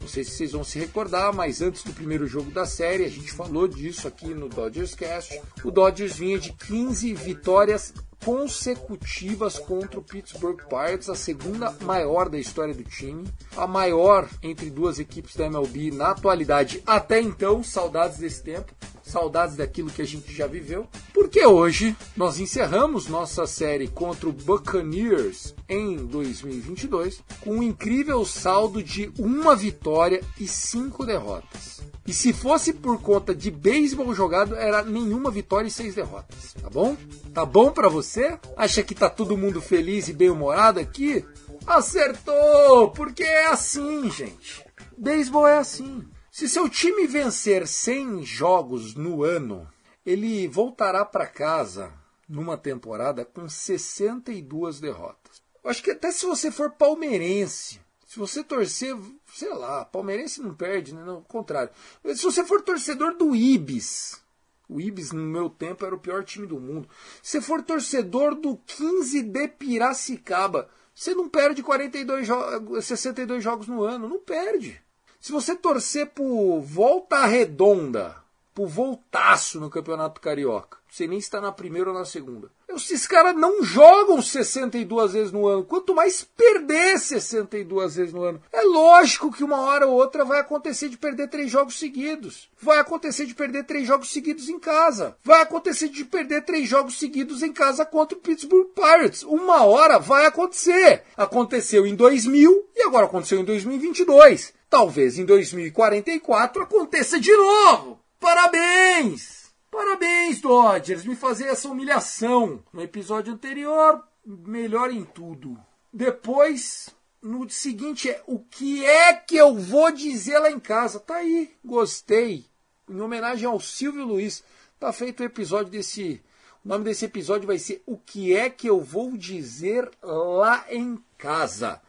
Não 0.00 0.08
sei 0.08 0.22
se 0.22 0.32
vocês 0.32 0.52
vão 0.52 0.62
se 0.62 0.78
recordar, 0.78 1.32
mas 1.32 1.62
antes 1.62 1.82
do 1.82 1.92
primeiro 1.92 2.26
jogo 2.26 2.50
da 2.50 2.66
série, 2.66 3.06
a 3.06 3.08
gente 3.08 3.32
falou 3.32 3.66
disso 3.66 4.06
aqui 4.06 4.34
no 4.34 4.50
Dodgers 4.50 4.94
Cast. 4.94 5.40
O 5.64 5.70
Dodgers 5.70 6.16
vinha 6.16 6.38
de 6.38 6.52
15 6.52 7.14
vitórias 7.14 7.94
consecutivas 8.24 9.58
contra 9.58 9.98
o 9.98 10.02
Pittsburgh 10.02 10.62
Pirates, 10.68 11.10
a 11.10 11.14
segunda 11.14 11.70
maior 11.82 12.28
da 12.28 12.38
história 12.38 12.74
do 12.74 12.82
time, 12.82 13.24
a 13.56 13.66
maior 13.66 14.28
entre 14.42 14.70
duas 14.70 14.98
equipes 14.98 15.36
da 15.36 15.44
MLB 15.44 15.90
na 15.90 16.10
atualidade 16.10 16.82
até 16.86 17.20
então, 17.20 17.62
saudades 17.62 18.18
desse 18.18 18.42
tempo, 18.42 18.72
saudades 19.14 19.54
daquilo 19.54 19.90
que 19.90 20.02
a 20.02 20.04
gente 20.04 20.34
já 20.34 20.48
viveu, 20.48 20.88
porque 21.12 21.46
hoje 21.46 21.96
nós 22.16 22.40
encerramos 22.40 23.06
nossa 23.06 23.46
série 23.46 23.86
contra 23.86 24.28
o 24.28 24.32
Buccaneers 24.32 25.54
em 25.68 25.96
2022 25.98 27.22
com 27.40 27.58
um 27.58 27.62
incrível 27.62 28.24
saldo 28.24 28.82
de 28.82 29.12
uma 29.16 29.54
vitória 29.54 30.20
e 30.40 30.48
cinco 30.48 31.06
derrotas. 31.06 31.80
E 32.04 32.12
se 32.12 32.32
fosse 32.32 32.72
por 32.72 33.00
conta 33.00 33.32
de 33.32 33.52
beisebol 33.52 34.12
jogado, 34.12 34.56
era 34.56 34.82
nenhuma 34.82 35.30
vitória 35.30 35.68
e 35.68 35.70
seis 35.70 35.94
derrotas, 35.94 36.52
tá 36.60 36.68
bom? 36.68 36.96
Tá 37.32 37.46
bom 37.46 37.70
para 37.70 37.88
você? 37.88 38.36
Acha 38.56 38.82
que 38.82 38.96
tá 38.96 39.08
todo 39.08 39.38
mundo 39.38 39.60
feliz 39.60 40.08
e 40.08 40.12
bem-humorado 40.12 40.80
aqui? 40.80 41.24
Acertou! 41.64 42.90
Porque 42.90 43.22
é 43.22 43.46
assim, 43.46 44.10
gente. 44.10 44.64
Beisebol 44.98 45.46
é 45.46 45.58
assim. 45.58 46.04
Se 46.34 46.48
seu 46.48 46.68
time 46.68 47.06
vencer 47.06 47.64
100 47.64 48.24
jogos 48.24 48.96
no 48.96 49.22
ano, 49.22 49.70
ele 50.04 50.48
voltará 50.48 51.04
para 51.04 51.28
casa 51.28 51.92
numa 52.28 52.58
temporada 52.58 53.24
com 53.24 53.48
62 53.48 54.80
derrotas. 54.80 55.40
Eu 55.62 55.70
acho 55.70 55.80
que 55.80 55.92
até 55.92 56.10
se 56.10 56.26
você 56.26 56.50
for 56.50 56.72
palmeirense, 56.72 57.80
se 58.04 58.18
você 58.18 58.42
torcer, 58.42 58.96
sei 59.32 59.54
lá, 59.54 59.84
palmeirense 59.84 60.42
não 60.42 60.52
perde, 60.52 60.92
né? 60.92 61.04
Não, 61.04 61.14
ao 61.14 61.22
contrário. 61.22 61.70
Mas 62.02 62.18
se 62.18 62.24
você 62.24 62.44
for 62.44 62.62
torcedor 62.62 63.16
do 63.16 63.36
Ibis, 63.36 64.20
o 64.68 64.80
Ibis 64.80 65.12
no 65.12 65.22
meu 65.22 65.48
tempo 65.48 65.86
era 65.86 65.94
o 65.94 66.00
pior 66.00 66.24
time 66.24 66.48
do 66.48 66.58
mundo. 66.58 66.88
Se 67.22 67.40
for 67.40 67.62
torcedor 67.62 68.34
do 68.34 68.56
15 68.56 69.22
de 69.22 69.46
Piracicaba, 69.46 70.68
você 70.92 71.14
não 71.14 71.28
perde 71.28 71.62
42 71.62 72.26
jo 72.26 72.82
62 72.82 73.40
jogos 73.40 73.68
no 73.68 73.84
ano, 73.84 74.08
não 74.08 74.18
perde. 74.18 74.82
Se 75.24 75.32
você 75.32 75.56
torcer 75.56 76.08
por 76.08 76.60
Volta 76.60 77.24
Redonda, 77.24 78.14
por 78.54 78.68
voltaço 78.68 79.58
no 79.58 79.70
Campeonato 79.70 80.20
Carioca, 80.20 80.76
você 80.86 81.06
nem 81.06 81.18
está 81.18 81.40
na 81.40 81.50
primeira 81.50 81.88
ou 81.88 81.98
na 81.98 82.04
segunda. 82.04 82.50
Esses 82.68 83.06
caras 83.06 83.34
não 83.34 83.62
jogam 83.62 84.20
62 84.20 85.14
vezes 85.14 85.32
no 85.32 85.46
ano, 85.46 85.64
quanto 85.64 85.94
mais 85.94 86.22
perder 86.22 86.98
62 86.98 87.96
vezes 87.96 88.12
no 88.12 88.22
ano. 88.22 88.42
É 88.52 88.60
lógico 88.60 89.32
que 89.32 89.42
uma 89.42 89.62
hora 89.62 89.86
ou 89.86 89.94
outra 89.94 90.26
vai 90.26 90.40
acontecer 90.40 90.90
de 90.90 90.98
perder 90.98 91.28
três 91.28 91.50
jogos 91.50 91.78
seguidos. 91.78 92.50
Vai 92.60 92.78
acontecer 92.78 93.24
de 93.24 93.34
perder 93.34 93.64
três 93.64 93.86
jogos 93.86 94.12
seguidos 94.12 94.50
em 94.50 94.58
casa. 94.58 95.16
Vai 95.24 95.40
acontecer 95.40 95.88
de 95.88 96.04
perder 96.04 96.44
três 96.44 96.68
jogos 96.68 96.98
seguidos 96.98 97.42
em 97.42 97.52
casa 97.52 97.86
contra 97.86 98.18
o 98.18 98.20
Pittsburgh 98.20 98.68
Pirates. 98.74 99.22
Uma 99.22 99.64
hora 99.64 99.98
vai 99.98 100.26
acontecer. 100.26 101.04
Aconteceu 101.16 101.86
em 101.86 101.94
2000 101.94 102.68
e 102.76 102.82
agora 102.82 103.06
aconteceu 103.06 103.38
em 103.40 103.44
2022. 103.44 104.52
Talvez 104.74 105.20
em 105.20 105.24
2044 105.24 106.64
aconteça 106.64 107.20
de 107.20 107.30
novo. 107.32 108.00
Parabéns! 108.18 109.54
Parabéns, 109.70 110.40
Dodgers, 110.40 111.04
me 111.04 111.14
fazer 111.14 111.44
essa 111.44 111.68
humilhação. 111.68 112.60
No 112.72 112.82
episódio 112.82 113.32
anterior, 113.32 114.02
melhor 114.26 114.90
em 114.90 115.04
tudo. 115.04 115.56
Depois, 115.92 116.88
no 117.22 117.48
seguinte 117.48 118.10
é 118.10 118.20
o 118.26 118.40
que 118.40 118.84
é 118.84 119.14
que 119.14 119.36
eu 119.36 119.56
vou 119.56 119.92
dizer 119.92 120.40
lá 120.40 120.50
em 120.50 120.58
casa? 120.58 120.98
Tá 120.98 121.18
aí, 121.18 121.52
gostei. 121.64 122.44
Em 122.90 123.00
homenagem 123.00 123.46
ao 123.46 123.60
Silvio 123.60 124.04
Luiz, 124.04 124.42
tá 124.80 124.92
feito 124.92 125.20
o 125.20 125.24
episódio 125.24 125.70
desse. 125.70 126.20
O 126.64 126.68
nome 126.68 126.82
desse 126.82 127.04
episódio 127.04 127.46
vai 127.46 127.60
ser 127.60 127.80
O 127.86 127.96
que 127.96 128.34
é 128.34 128.50
que 128.50 128.68
eu 128.68 128.80
vou 128.80 129.16
dizer 129.16 129.88
lá 130.02 130.64
em 130.68 130.98
casa. 131.16 131.80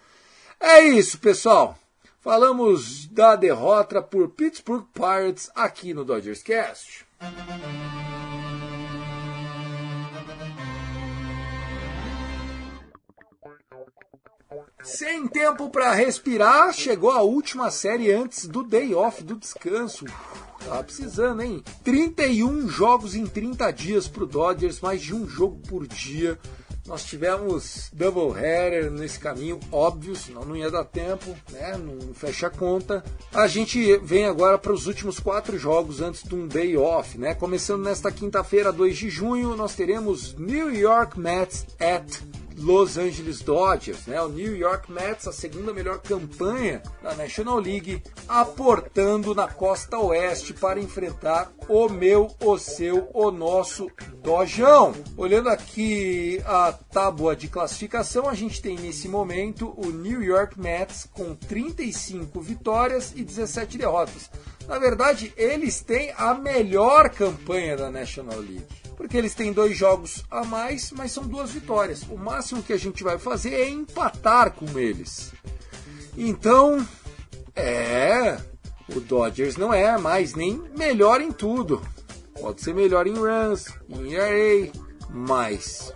É 0.59 0.81
isso, 0.81 1.17
pessoal. 1.17 1.79
Falamos 2.25 3.05
da 3.05 3.35
derrota 3.35 4.01
por 4.01 4.29
Pittsburgh 4.29 4.87
Pirates 4.91 5.51
aqui 5.53 5.93
no 5.93 6.03
Dodgers 6.03 6.41
Cast. 6.41 7.05
Sem 14.81 15.27
tempo 15.27 15.69
para 15.69 15.93
respirar, 15.93 16.73
chegou 16.73 17.11
a 17.11 17.21
última 17.21 17.69
série 17.69 18.11
antes 18.11 18.47
do 18.47 18.63
day 18.63 18.95
off 18.95 19.23
do 19.23 19.35
descanso. 19.35 20.05
Tava 20.65 20.83
precisando, 20.83 21.43
hein? 21.43 21.63
31 21.83 22.67
jogos 22.67 23.13
em 23.13 23.27
30 23.27 23.69
dias 23.69 24.07
pro 24.07 24.25
Dodgers, 24.25 24.81
mais 24.81 24.99
de 24.99 25.13
um 25.13 25.27
jogo 25.27 25.61
por 25.67 25.85
dia. 25.85 26.39
Nós 26.85 27.03
tivemos 27.03 27.89
doubleheader 27.91 28.91
nesse 28.91 29.17
caminho, 29.17 29.59
óbvio, 29.71 30.15
senão 30.15 30.45
não 30.45 30.55
ia 30.55 30.69
dar 30.69 30.83
tempo, 30.83 31.35
né? 31.51 31.75
Não 31.77 32.13
fecha 32.13 32.45
a 32.45 32.49
conta. 32.51 33.03
A 33.33 33.47
gente 33.47 33.97
vem 33.97 34.25
agora 34.25 34.57
para 34.57 34.71
os 34.71 34.85
últimos 34.85 35.19
quatro 35.19 35.57
jogos 35.57 35.99
antes 35.99 36.21
de 36.21 36.35
um 36.35 36.47
day 36.47 36.77
off, 36.77 37.17
né? 37.17 37.33
Começando 37.33 37.83
nesta 37.83 38.11
quinta-feira, 38.11 38.71
2 38.71 38.97
de 38.97 39.09
junho, 39.09 39.55
nós 39.55 39.73
teremos 39.73 40.35
New 40.35 40.71
York 40.71 41.19
Mets 41.19 41.65
at 41.79 42.21
Los 42.57 42.97
Angeles 42.97 43.41
Dodgers, 43.41 44.05
né? 44.07 44.21
O 44.21 44.29
New 44.29 44.55
York 44.55 44.91
Mets, 44.91 45.27
a 45.27 45.31
segunda 45.31 45.73
melhor 45.73 45.99
campanha 45.99 46.81
da 47.01 47.13
National 47.15 47.59
League, 47.59 48.01
aportando 48.27 49.35
na 49.35 49.47
costa 49.47 49.99
oeste 49.99 50.53
para 50.53 50.79
enfrentar 50.79 51.51
o 51.67 51.89
meu, 51.89 52.33
o 52.39 52.57
seu, 52.57 53.09
o 53.13 53.31
nosso 53.31 53.89
Dojão. 54.23 54.93
Olhando 55.17 55.49
aqui 55.49 56.41
a 56.45 56.71
tábua 56.73 57.35
de 57.35 57.47
classificação, 57.47 58.29
a 58.29 58.33
gente 58.33 58.61
tem 58.61 58.77
nesse 58.77 59.07
momento 59.07 59.73
o 59.77 59.91
New 59.91 60.23
York 60.23 60.59
Mets 60.59 61.07
com 61.11 61.35
35 61.35 62.39
vitórias 62.41 63.13
e 63.15 63.23
17 63.23 63.77
derrotas. 63.77 64.29
Na 64.67 64.79
verdade, 64.79 65.33
eles 65.37 65.81
têm 65.81 66.13
a 66.17 66.33
melhor 66.33 67.09
campanha 67.09 67.77
da 67.77 67.89
National 67.89 68.39
League 68.39 68.65
porque 68.95 69.17
eles 69.17 69.35
têm 69.35 69.51
dois 69.51 69.77
jogos 69.77 70.23
a 70.31 70.43
mais, 70.43 70.91
mas 70.91 71.11
são 71.11 71.23
duas 71.25 71.51
vitórias. 71.51 72.03
O 72.03 72.17
máximo 72.17 72.63
que 72.63 72.73
a 72.73 72.77
gente 72.77 73.03
vai 73.03 73.17
fazer 73.17 73.53
é 73.53 73.69
empatar 73.69 74.51
com 74.51 74.79
eles. 74.79 75.31
Então, 76.17 76.85
é. 77.55 78.37
O 78.87 78.99
Dodgers 78.99 79.57
não 79.57 79.73
é 79.73 79.97
mais 79.97 80.35
nem 80.35 80.61
melhor 80.77 81.19
em 81.19 81.31
tudo. 81.31 81.81
Pode 82.39 82.61
ser 82.61 82.73
melhor 82.73 83.07
em 83.07 83.15
runs, 83.15 83.67
em 83.89 84.13
ERA, 84.13 84.71
mas 85.09 85.93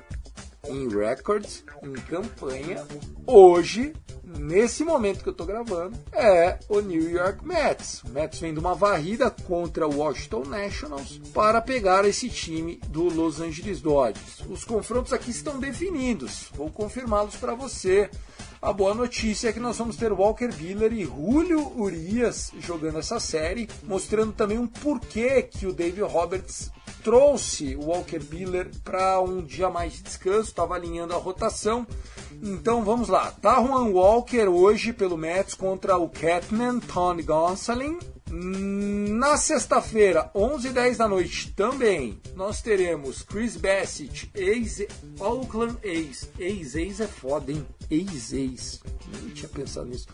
em 0.67 0.87
records, 0.89 1.63
em 1.83 1.93
campanha, 1.93 2.85
hoje 3.27 3.93
nesse 4.37 4.83
momento 4.83 5.23
que 5.23 5.29
eu 5.29 5.31
estou 5.31 5.47
gravando, 5.47 5.97
é 6.13 6.59
o 6.69 6.79
New 6.79 7.09
York 7.09 7.45
Mets. 7.45 8.03
O 8.03 8.09
Mets 8.09 8.39
vem 8.39 8.53
de 8.53 8.59
uma 8.59 8.75
varrida 8.75 9.29
contra 9.29 9.87
o 9.87 9.97
Washington 9.97 10.43
Nationals 10.45 11.19
para 11.33 11.61
pegar 11.61 12.05
esse 12.05 12.29
time 12.29 12.79
do 12.89 13.03
Los 13.03 13.41
Angeles 13.41 13.81
Dodgers. 13.81 14.41
Os 14.49 14.63
confrontos 14.63 15.13
aqui 15.13 15.31
estão 15.31 15.59
definidos, 15.59 16.49
vou 16.53 16.69
confirmá-los 16.69 17.35
para 17.35 17.55
você. 17.55 18.09
A 18.61 18.73
boa 18.73 18.93
notícia 18.93 19.47
é 19.47 19.53
que 19.53 19.59
nós 19.59 19.77
vamos 19.77 19.95
ter 19.95 20.11
Walker 20.11 20.49
Buehler 20.49 20.91
e 20.91 21.05
Julio 21.05 21.71
Urias 21.79 22.51
jogando 22.59 22.99
essa 22.99 23.17
série, 23.17 23.69
mostrando 23.83 24.33
também 24.33 24.57
um 24.57 24.67
porquê 24.67 25.41
que 25.43 25.65
o 25.65 25.71
David 25.71 26.01
Roberts 26.01 26.69
trouxe 27.03 27.75
o 27.75 27.85
Walker 27.87 28.19
Buehler 28.19 28.69
para 28.83 29.19
um 29.21 29.41
dia 29.41 29.69
mais 29.69 29.93
de 29.93 30.03
descanso, 30.03 30.49
estava 30.49 30.75
alinhando 30.75 31.13
a 31.13 31.17
rotação. 31.17 31.85
Então 32.41 32.83
vamos 32.83 33.09
lá. 33.09 33.31
Tá 33.31 33.55
Juan 33.55 33.89
Walker 33.89 34.47
hoje 34.47 34.93
pelo 34.93 35.17
Mets 35.17 35.53
contra 35.53 35.97
o 35.97 36.09
Catman 36.09 36.79
Tony 36.79 37.23
Gonsolin. 37.23 37.97
Na 38.31 39.37
sexta-feira, 39.37 40.29
11h10 40.35 40.97
da 40.97 41.07
noite, 41.07 41.51
também 41.55 42.21
nós 42.35 42.61
teremos 42.61 43.23
Chris 43.23 43.57
Bassett, 43.57 44.29
ex-Oakland 44.35 45.77
Ace. 45.83 46.29
Ex-ex 46.37 46.99
é 46.99 47.07
foda, 47.07 47.51
hein? 47.51 47.65
Ex-ex. 47.89 48.81
Nem 49.11 49.29
tinha 49.33 49.49
pensado 49.49 49.87
nisso. 49.87 50.07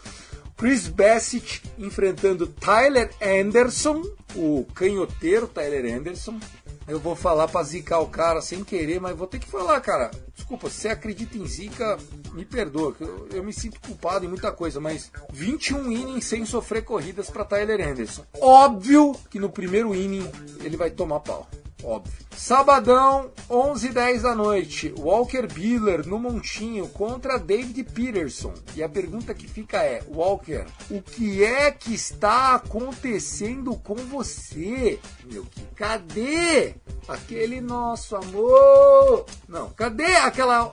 Chris 0.55 0.87
Bassett 0.87 1.61
enfrentando 1.77 2.47
Tyler 2.47 3.11
Anderson, 3.21 4.01
o 4.33 4.65
canhoteiro 4.73 5.47
Tyler 5.47 5.97
Anderson. 5.97 6.39
Eu 6.87 6.99
vou 6.99 7.15
falar 7.15 7.47
pra 7.47 7.63
zicar 7.63 7.99
o 7.99 8.07
cara 8.07 8.41
sem 8.41 8.63
querer, 8.63 8.99
mas 8.99 9.15
vou 9.15 9.25
ter 9.25 9.39
que 9.39 9.47
falar, 9.47 9.79
cara. 9.81 10.11
Desculpa, 10.35 10.69
se 10.69 10.81
você 10.81 10.89
acredita 10.89 11.37
em 11.37 11.45
zica, 11.47 11.97
me 12.33 12.45
perdoa. 12.45 12.95
Eu, 12.99 13.27
eu 13.33 13.43
me 13.43 13.51
sinto 13.51 13.79
culpado 13.79 14.25
em 14.25 14.27
muita 14.27 14.51
coisa, 14.51 14.79
mas 14.79 15.11
21 15.31 15.91
innings 15.91 16.25
sem 16.25 16.45
sofrer 16.45 16.83
corridas 16.83 17.29
para 17.29 17.43
Tyler 17.43 17.87
Anderson. 17.87 18.23
Óbvio 18.39 19.15
que 19.29 19.39
no 19.39 19.49
primeiro 19.49 19.95
inning 19.95 20.29
ele 20.63 20.77
vai 20.77 20.91
tomar 20.91 21.21
pau 21.21 21.47
óbvio. 21.83 22.13
Sabadão, 22.35 23.31
11 23.49 23.87
h 23.87 23.93
10 23.93 24.21
da 24.23 24.35
noite, 24.35 24.93
Walker 24.97 25.47
Buehler 25.47 26.07
no 26.07 26.19
Montinho 26.19 26.87
contra 26.89 27.37
David 27.37 27.83
Peterson. 27.85 28.53
E 28.75 28.83
a 28.83 28.89
pergunta 28.89 29.33
que 29.33 29.47
fica 29.47 29.77
é, 29.77 30.03
Walker, 30.09 30.65
o 30.89 31.01
que 31.01 31.43
é 31.43 31.71
que 31.71 31.93
está 31.93 32.55
acontecendo 32.55 33.75
com 33.77 33.95
você? 33.95 34.99
Meu 35.31 35.45
que 35.45 35.61
cadê 35.75 36.75
aquele 37.07 37.61
nosso 37.61 38.15
amor? 38.15 39.25
Não, 39.47 39.69
cadê 39.69 40.17
aquela 40.17 40.71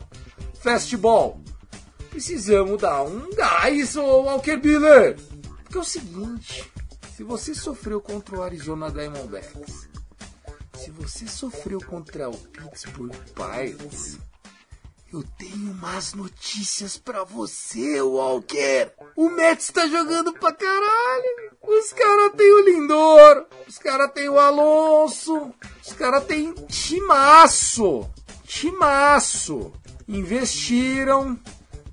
fastball? 0.60 1.40
Precisamos 2.10 2.80
dar 2.80 3.02
um 3.02 3.30
gás, 3.34 3.96
Walker 3.96 4.56
Buehler. 4.56 5.16
Porque 5.62 5.78
é 5.78 5.80
o 5.80 5.84
seguinte, 5.84 6.70
se 7.16 7.22
você 7.22 7.54
sofreu 7.54 8.00
contra 8.00 8.36
o 8.36 8.42
Arizona 8.42 8.90
Diamondbacks, 8.90 9.88
você 11.02 11.26
sofreu 11.26 11.80
contra 11.80 12.30
o 12.30 12.36
Pittsburgh 12.36 13.12
Pirates, 13.34 14.18
eu 15.12 15.24
tenho 15.36 15.74
más 15.74 16.14
notícias 16.14 16.96
para 16.96 17.24
você, 17.24 18.00
Walker. 18.00 18.92
O 19.16 19.28
Mets 19.28 19.72
tá 19.72 19.88
jogando 19.88 20.32
pra 20.32 20.52
caralho. 20.52 21.52
Os 21.60 21.92
caras 21.92 22.32
tem 22.36 22.52
o 22.52 22.64
Lindor, 22.64 23.46
os 23.66 23.78
caras 23.78 24.12
tem 24.12 24.28
o 24.28 24.38
Alonso, 24.38 25.52
os 25.84 25.92
caras 25.92 26.24
tem 26.24 26.54
timaço, 26.68 28.08
timaço. 28.44 29.72
Investiram, 30.06 31.36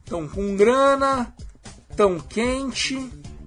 estão 0.04 0.28
com 0.28 0.56
grana, 0.56 1.36
tão 1.98 2.20
quente, 2.20 2.96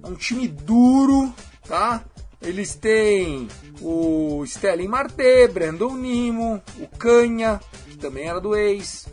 é 0.03 0.07
um 0.07 0.15
time 0.15 0.45
duro, 0.45 1.33
tá? 1.65 2.03
Eles 2.43 2.75
têm 2.75 3.47
o 3.81 4.43
Stelling 4.45 4.87
Marte, 4.87 5.47
Brandon 5.47 5.95
Nimo, 5.95 6.61
o 6.77 6.87
Canha, 6.97 7.59
que 7.89 7.97
também 7.97 8.27
era 8.27 8.39
do 8.39 8.55
ex. 8.55 9.07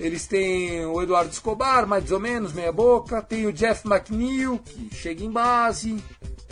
Eles 0.00 0.26
têm 0.26 0.84
o 0.86 1.00
Eduardo 1.02 1.30
Escobar, 1.30 1.86
mais 1.86 2.10
ou 2.10 2.18
menos, 2.18 2.52
meia 2.52 2.72
boca. 2.72 3.22
Tem 3.22 3.46
o 3.46 3.52
Jeff 3.52 3.86
McNeil, 3.86 4.58
que 4.58 4.94
chega 4.94 5.22
em 5.22 5.30
base. 5.30 6.02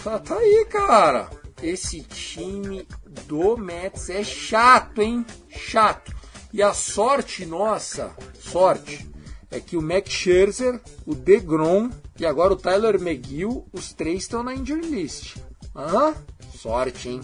Tá, 0.04 0.18
tá 0.18 0.36
aí, 0.36 0.66
cara. 0.70 1.30
Esse 1.62 2.02
time 2.02 2.86
do 3.26 3.56
Mets 3.56 4.10
é 4.10 4.22
chato, 4.22 5.00
hein? 5.00 5.24
Chato. 5.48 6.14
E 6.52 6.62
a 6.62 6.74
sorte 6.74 7.46
nossa, 7.46 8.14
sorte, 8.38 9.08
é 9.50 9.58
que 9.58 9.76
o 9.76 9.82
Max 9.82 10.10
Scherzer, 10.10 10.80
o 11.06 11.14
DeGrom 11.14 11.90
e 12.18 12.26
agora 12.26 12.52
o 12.52 12.56
Tyler 12.56 12.96
McGill, 12.96 13.66
os 13.72 13.92
três 13.92 14.22
estão 14.22 14.42
na 14.42 14.54
injury 14.54 14.86
list. 14.86 15.36
Hã? 15.74 16.14
Sorte, 16.56 17.08
hein? 17.08 17.20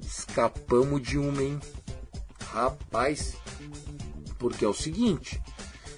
Escapamos 0.00 1.02
de 1.02 1.18
uma, 1.18 1.42
hein? 1.42 1.58
Rapaz, 2.52 3.36
porque 4.38 4.64
é 4.64 4.68
o 4.68 4.74
seguinte: 4.74 5.40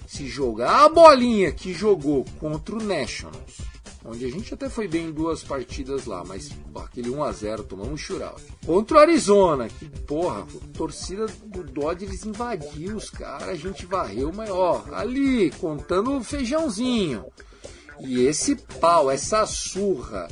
se 0.07 0.27
jogar 0.27 0.85
a 0.85 0.89
bolinha 0.89 1.51
que 1.51 1.73
jogou 1.73 2.25
contra 2.39 2.75
o 2.75 2.83
Nationals, 2.83 3.61
onde 4.03 4.25
a 4.25 4.29
gente 4.29 4.53
até 4.53 4.67
foi 4.67 4.87
bem 4.87 5.07
em 5.07 5.11
duas 5.11 5.43
partidas 5.43 6.05
lá, 6.05 6.23
mas 6.25 6.49
pô, 6.73 6.79
aquele 6.79 7.09
1 7.09 7.23
a 7.23 7.31
0 7.31 7.63
tomamos 7.63 8.09
um. 8.09 8.19
Contra 8.65 8.97
o 8.97 8.99
Arizona, 8.99 9.69
que 9.69 9.85
porra, 9.85 10.41
a 10.41 10.77
torcida 10.77 11.27
do 11.45 11.63
Dodgers 11.63 12.25
invadiu 12.25 12.97
os 12.97 13.09
caras, 13.09 13.49
a 13.49 13.55
gente 13.55 13.85
varreu, 13.85 14.31
mas 14.33 14.49
ó, 14.49 14.83
ali, 14.91 15.51
contando 15.51 16.17
o 16.17 16.23
feijãozinho. 16.23 17.25
E 17.99 18.21
esse 18.21 18.55
pau, 18.55 19.11
essa 19.11 19.45
surra 19.45 20.27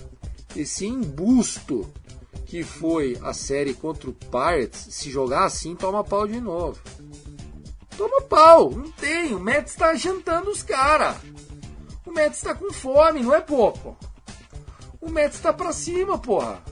esse 0.56 0.86
embusto 0.86 1.92
que 2.46 2.64
foi 2.64 3.18
a 3.22 3.34
série 3.34 3.74
contra 3.74 4.10
o 4.10 4.14
Pirates, 4.14 4.88
se 4.90 5.12
jogar 5.12 5.46
assim, 5.46 5.76
toma 5.76 6.04
pau 6.04 6.28
de 6.28 6.42
novo. 6.42 6.80
Toma 7.96 8.22
pau, 8.22 8.72
não 8.72 8.92
tem. 8.92 9.36
O 9.36 9.40
Mets 9.40 9.74
está 9.74 9.94
jantando 9.94 10.50
os 10.50 10.64
caras. 10.64 11.18
O 12.06 12.12
Mets 12.12 12.38
está 12.38 12.56
com 12.56 12.74
fome, 12.74 13.22
não 13.22 13.36
é 13.36 13.42
pouco. 13.42 13.96
O 15.00 15.12
Mets 15.12 15.36
está 15.36 15.54
para 15.54 15.72
cima, 15.72 16.18
porra. 16.18 16.64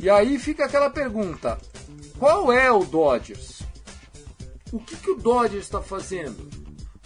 E 0.00 0.10
aí 0.10 0.38
fica 0.38 0.64
aquela 0.64 0.90
pergunta: 0.90 1.58
qual 2.18 2.52
é 2.52 2.70
o 2.72 2.84
Dodgers? 2.84 3.62
O 4.72 4.80
que, 4.80 4.96
que 4.96 5.10
o 5.10 5.16
Dodgers 5.16 5.64
está 5.64 5.80
fazendo? 5.80 6.50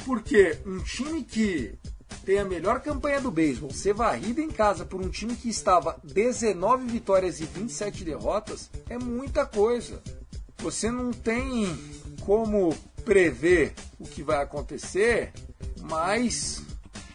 Porque 0.05 0.59
um 0.64 0.79
time 0.79 1.23
que 1.23 1.79
tem 2.24 2.38
a 2.38 2.44
melhor 2.44 2.80
campanha 2.80 3.20
do 3.20 3.30
beisebol, 3.30 3.70
ser 3.70 3.94
varrido 3.94 4.40
em 4.40 4.50
casa 4.50 4.85
por 4.85 5.00
um 5.00 5.09
time 5.09 5.35
que 5.35 5.48
estava 5.48 5.98
19 6.04 6.87
vitórias 6.87 7.40
e 7.40 7.44
27 7.44 8.04
derrotas, 8.04 8.70
é 8.88 8.98
muita 8.98 9.46
coisa. 9.46 10.02
Você 10.59 10.90
não 10.90 11.11
tem 11.11 11.66
como 12.20 12.74
prever 13.04 13.72
o 13.98 14.04
que 14.04 14.22
vai 14.22 14.42
acontecer, 14.42 15.33
mas 15.80 16.62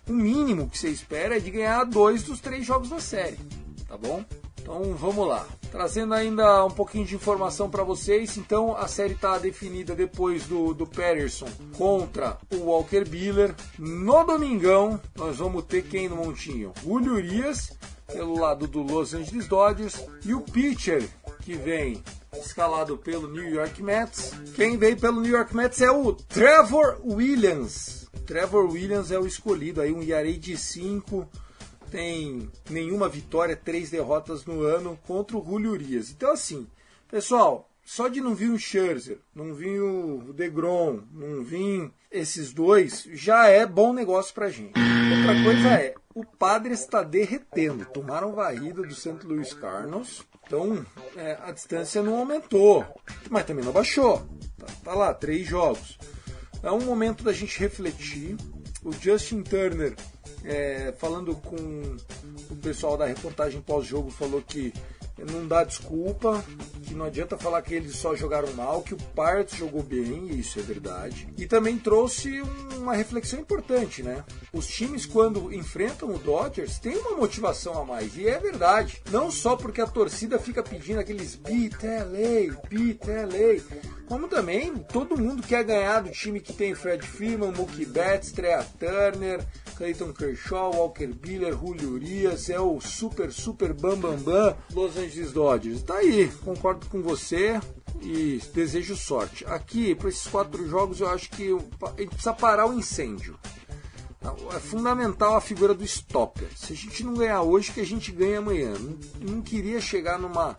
o 0.07 0.13
mínimo 0.13 0.69
que 0.69 0.77
você 0.77 0.89
espera 0.89 1.37
é 1.37 1.39
de 1.39 1.51
ganhar 1.51 1.83
dois 1.83 2.23
dos 2.23 2.39
três 2.39 2.65
jogos 2.65 2.89
da 2.89 2.99
série, 2.99 3.37
tá 3.87 3.97
bom? 3.97 4.23
Então 4.65 4.95
vamos 4.95 5.27
lá. 5.27 5.47
Trazendo 5.71 6.15
ainda 6.15 6.65
um 6.65 6.71
pouquinho 6.71 7.05
de 7.05 7.13
informação 7.13 7.69
para 7.69 7.83
vocês. 7.83 8.35
Então 8.35 8.75
a 8.75 8.87
série 8.87 9.13
está 9.13 9.37
definida 9.37 9.93
depois 9.93 10.47
do, 10.47 10.73
do 10.73 10.87
Patterson 10.87 11.47
contra 11.77 12.39
o 12.51 12.65
Walker 12.65 13.05
Buehler. 13.05 13.53
No 13.77 14.23
domingão 14.23 14.99
nós 15.15 15.37
vamos 15.37 15.65
ter 15.65 15.83
quem 15.83 16.09
no 16.09 16.15
montinho? 16.15 16.73
Julio 16.83 17.13
Urias, 17.13 17.77
pelo 18.11 18.39
lado 18.39 18.65
do 18.65 18.81
Los 18.81 19.13
Angeles 19.13 19.47
Dodgers. 19.47 20.03
E 20.25 20.33
o 20.33 20.41
pitcher 20.41 21.07
que 21.41 21.53
vem 21.53 22.03
escalado 22.33 22.97
pelo 22.97 23.27
New 23.27 23.47
York 23.47 23.83
Mets. 23.83 24.31
Quem 24.55 24.79
veio 24.79 24.97
pelo 24.97 25.21
New 25.21 25.31
York 25.31 25.55
Mets 25.55 25.79
é 25.79 25.91
o 25.91 26.11
Trevor 26.11 26.99
Williams. 27.05 28.07
Trevor 28.25 28.65
Williams 28.71 29.11
é 29.11 29.19
o 29.19 29.27
escolhido 29.27 29.79
aí, 29.79 29.93
um 29.93 30.01
ERA 30.01 30.33
de 30.33 30.57
5 30.57 31.29
tem 31.95 32.51
nenhuma 32.69 33.07
vitória, 33.07 33.55
três 33.55 33.89
derrotas 33.89 34.45
no 34.45 34.63
ano 34.63 34.99
contra 35.07 35.37
o 35.37 35.45
Julio 35.45 35.71
Urias. 35.71 36.11
Então, 36.11 36.33
assim, 36.33 36.67
pessoal, 37.09 37.69
só 37.85 38.09
de 38.09 38.19
não 38.19 38.35
vir 38.35 38.49
o 38.49 38.59
Scherzer, 38.59 39.19
não 39.33 39.53
vir 39.53 39.79
o 39.79 40.33
Degrom, 40.33 40.99
não 41.13 41.41
vir 41.41 41.89
esses 42.11 42.51
dois, 42.51 43.07
já 43.13 43.47
é 43.47 43.65
bom 43.65 43.93
negócio 43.93 44.33
pra 44.33 44.49
gente. 44.49 44.73
Outra 44.77 45.41
coisa 45.41 45.69
é, 45.69 45.95
o 46.13 46.25
Padre 46.25 46.73
está 46.73 47.01
derretendo. 47.01 47.85
Tomaram 47.85 48.33
varrida 48.33 48.81
do 48.81 48.93
St. 48.93 49.19
Louis 49.23 49.53
Cardinals, 49.53 50.21
então 50.45 50.85
é, 51.15 51.37
a 51.43 51.51
distância 51.51 52.03
não 52.03 52.17
aumentou, 52.17 52.85
mas 53.29 53.45
também 53.45 53.63
não 53.63 53.71
baixou. 53.71 54.27
Tá, 54.57 54.67
tá 54.83 54.93
lá, 54.93 55.13
três 55.13 55.47
jogos. 55.47 55.97
É 56.61 56.69
um 56.69 56.81
momento 56.81 57.23
da 57.23 57.31
gente 57.31 57.57
refletir. 57.57 58.35
O 58.85 58.91
Justin 58.93 59.41
Turner 59.41 59.95
é, 60.43 60.93
falando 60.97 61.35
com 61.35 61.55
o 62.51 62.55
pessoal 62.61 62.95
da 62.95 63.07
reportagem 63.07 63.59
pós-jogo, 63.61 64.11
falou 64.11 64.41
que 64.41 64.71
não 65.23 65.47
dá 65.47 65.63
desculpa, 65.63 66.43
que 66.83 66.93
não 66.93 67.05
adianta 67.05 67.37
falar 67.37 67.61
que 67.61 67.73
eles 67.73 67.95
só 67.95 68.15
jogaram 68.15 68.51
mal, 68.53 68.81
que 68.81 68.93
o 68.93 68.97
Pirates 68.97 69.57
jogou 69.57 69.81
bem, 69.81 70.27
isso 70.27 70.59
é 70.59 70.61
verdade. 70.61 71.27
E 71.37 71.47
também 71.47 71.77
trouxe 71.77 72.41
uma 72.75 72.93
reflexão 72.93 73.39
importante, 73.39 74.03
né? 74.03 74.23
Os 74.51 74.67
times, 74.67 75.05
quando 75.05 75.53
enfrentam 75.53 76.13
o 76.13 76.19
Dodgers, 76.19 76.79
têm 76.79 76.97
uma 76.97 77.15
motivação 77.15 77.81
a 77.81 77.85
mais, 77.85 78.17
e 78.17 78.27
é 78.27 78.37
verdade. 78.37 79.01
Não 79.09 79.31
só 79.31 79.55
porque 79.55 79.81
a 79.81 79.87
torcida 79.87 80.37
fica 80.37 80.61
pedindo 80.61 80.99
aqueles 80.99 81.35
beat 81.35 81.81
LA, 81.81 82.59
beat 82.69 83.01
LA, 83.05 83.85
como 84.07 84.27
também 84.27 84.75
todo 84.91 85.17
mundo 85.17 85.41
quer 85.41 85.63
ganhar 85.63 86.01
do 86.01 86.11
time 86.11 86.39
que 86.39 86.53
tem 86.53 86.75
Fred 86.75 87.05
Freeman, 87.05 87.51
Mookie 87.51 87.85
Betts, 87.85 88.31
Trea 88.31 88.65
Turner, 88.79 89.45
Clayton 89.75 90.13
Kershaw, 90.13 90.73
Walker 90.73 91.07
Buehler, 91.07 91.53
Julio 91.53 91.91
Urias, 91.91 92.49
é 92.49 92.59
o 92.59 92.79
super, 92.79 93.31
super 93.31 93.73
bam 93.73 93.97
bam 93.97 94.15
bam 94.17 94.55
Los 94.73 94.95
Angeles 94.95 95.04
Dodgers. 95.31 95.83
Tá 95.83 95.95
aí, 95.95 96.31
concordo 96.43 96.85
com 96.87 97.01
você 97.01 97.59
e 98.01 98.41
desejo 98.53 98.95
sorte. 98.95 99.45
Aqui, 99.45 99.95
para 99.95 100.09
esses 100.09 100.27
quatro 100.27 100.67
jogos, 100.67 100.99
eu 100.99 101.09
acho 101.09 101.29
que 101.29 101.49
a 101.49 102.01
gente 102.01 102.09
precisa 102.09 102.33
parar 102.33 102.67
o 102.67 102.73
incêndio. 102.73 103.37
É 104.55 104.59
fundamental 104.59 105.35
a 105.35 105.41
figura 105.41 105.73
do 105.73 105.83
stopper. 105.83 106.47
Se 106.55 106.73
a 106.73 106.75
gente 106.75 107.03
não 107.03 107.13
ganhar 107.13 107.43
hoje, 107.43 107.71
que 107.71 107.81
a 107.81 107.85
gente 107.85 108.11
ganha 108.11 108.39
amanhã. 108.39 108.73
Não, 108.73 109.35
não 109.35 109.41
queria 109.41 109.79
chegar 109.79 110.17
numa 110.17 110.57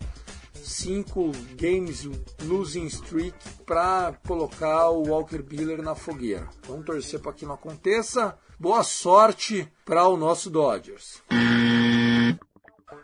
cinco 0.62 1.32
games 1.56 2.08
losing 2.44 2.86
streak 2.86 3.36
para 3.64 4.14
colocar 4.26 4.90
o 4.90 5.08
Walker 5.08 5.42
Buehler 5.42 5.82
na 5.82 5.94
fogueira. 5.94 6.48
Vamos 6.66 6.84
torcer 6.84 7.20
para 7.20 7.32
que 7.32 7.46
não 7.46 7.54
aconteça. 7.54 8.36
Boa 8.58 8.82
sorte 8.82 9.68
para 9.84 10.06
o 10.06 10.16
nosso 10.16 10.48
Dodgers. 10.48 11.22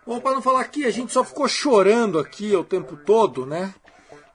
Bom, 0.06 0.20
para 0.20 0.34
não 0.34 0.42
falar 0.42 0.60
aqui, 0.60 0.84
a 0.84 0.92
gente 0.92 1.12
só 1.12 1.24
ficou 1.24 1.48
chorando 1.48 2.20
aqui 2.20 2.54
o 2.54 2.62
tempo 2.62 2.96
todo, 2.96 3.44
né? 3.44 3.74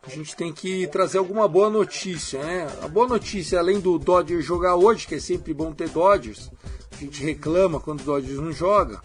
A 0.03 0.09
gente 0.09 0.35
tem 0.35 0.51
que 0.51 0.85
trazer 0.87 1.19
alguma 1.19 1.47
boa 1.47 1.69
notícia, 1.69 2.43
né? 2.43 2.67
A 2.81 2.87
boa 2.89 3.07
notícia, 3.07 3.57
além 3.57 3.79
do 3.79 3.97
Dodgers 3.97 4.43
jogar 4.43 4.75
hoje, 4.75 5.07
que 5.07 5.15
é 5.15 5.19
sempre 5.21 5.53
bom 5.53 5.71
ter 5.71 5.87
Dodgers, 5.87 6.51
a 6.91 6.95
gente 6.97 7.23
reclama 7.23 7.79
quando 7.79 8.01
o 8.01 8.03
Dodgers 8.03 8.39
não 8.39 8.51
joga. 8.51 9.01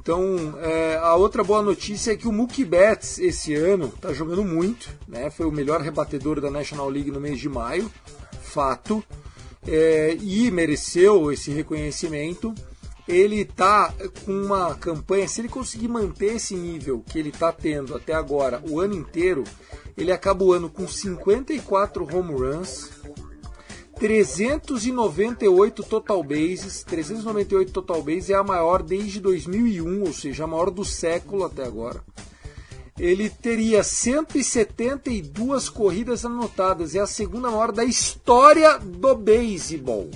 Então, 0.00 0.56
é, 0.60 0.96
a 0.96 1.16
outra 1.16 1.42
boa 1.42 1.60
notícia 1.60 2.12
é 2.12 2.16
que 2.16 2.28
o 2.28 2.32
Mookie 2.32 2.64
Betts 2.64 3.18
esse 3.18 3.52
ano 3.56 3.86
está 3.86 4.12
jogando 4.12 4.44
muito, 4.44 4.88
né? 5.08 5.28
Foi 5.28 5.44
o 5.44 5.50
melhor 5.50 5.80
rebatedor 5.80 6.40
da 6.40 6.52
National 6.52 6.88
League 6.88 7.10
no 7.10 7.20
mês 7.20 7.40
de 7.40 7.48
maio, 7.48 7.90
fato, 8.42 9.02
é, 9.66 10.16
e 10.20 10.52
mereceu 10.52 11.32
esse 11.32 11.50
reconhecimento. 11.50 12.54
Ele 13.06 13.42
está 13.42 13.92
com 14.24 14.32
uma 14.32 14.74
campanha, 14.74 15.28
se 15.28 15.40
ele 15.40 15.48
conseguir 15.48 15.88
manter 15.88 16.36
esse 16.36 16.54
nível 16.54 17.04
que 17.06 17.18
ele 17.18 17.28
está 17.28 17.52
tendo 17.52 17.94
até 17.94 18.14
agora 18.14 18.62
o 18.68 18.80
ano 18.80 18.94
inteiro, 18.94 19.44
ele 19.96 20.10
acaba 20.10 20.42
o 20.42 20.52
ano 20.52 20.70
com 20.70 20.88
54 20.88 22.16
home 22.16 22.32
runs, 22.32 22.90
398 23.96 25.82
total 25.82 26.22
bases, 26.22 26.82
398 26.82 27.72
total 27.72 28.02
bases 28.02 28.30
é 28.30 28.34
a 28.34 28.42
maior 28.42 28.82
desde 28.82 29.20
2001, 29.20 30.02
ou 30.02 30.12
seja, 30.12 30.44
a 30.44 30.46
maior 30.46 30.70
do 30.70 30.84
século 30.84 31.44
até 31.44 31.64
agora. 31.64 32.02
Ele 32.98 33.28
teria 33.28 33.82
172 33.82 35.68
corridas 35.68 36.24
anotadas, 36.24 36.94
é 36.94 37.00
a 37.00 37.06
segunda 37.06 37.50
maior 37.50 37.72
da 37.72 37.84
história 37.84 38.78
do 38.78 39.14
beisebol. 39.16 40.10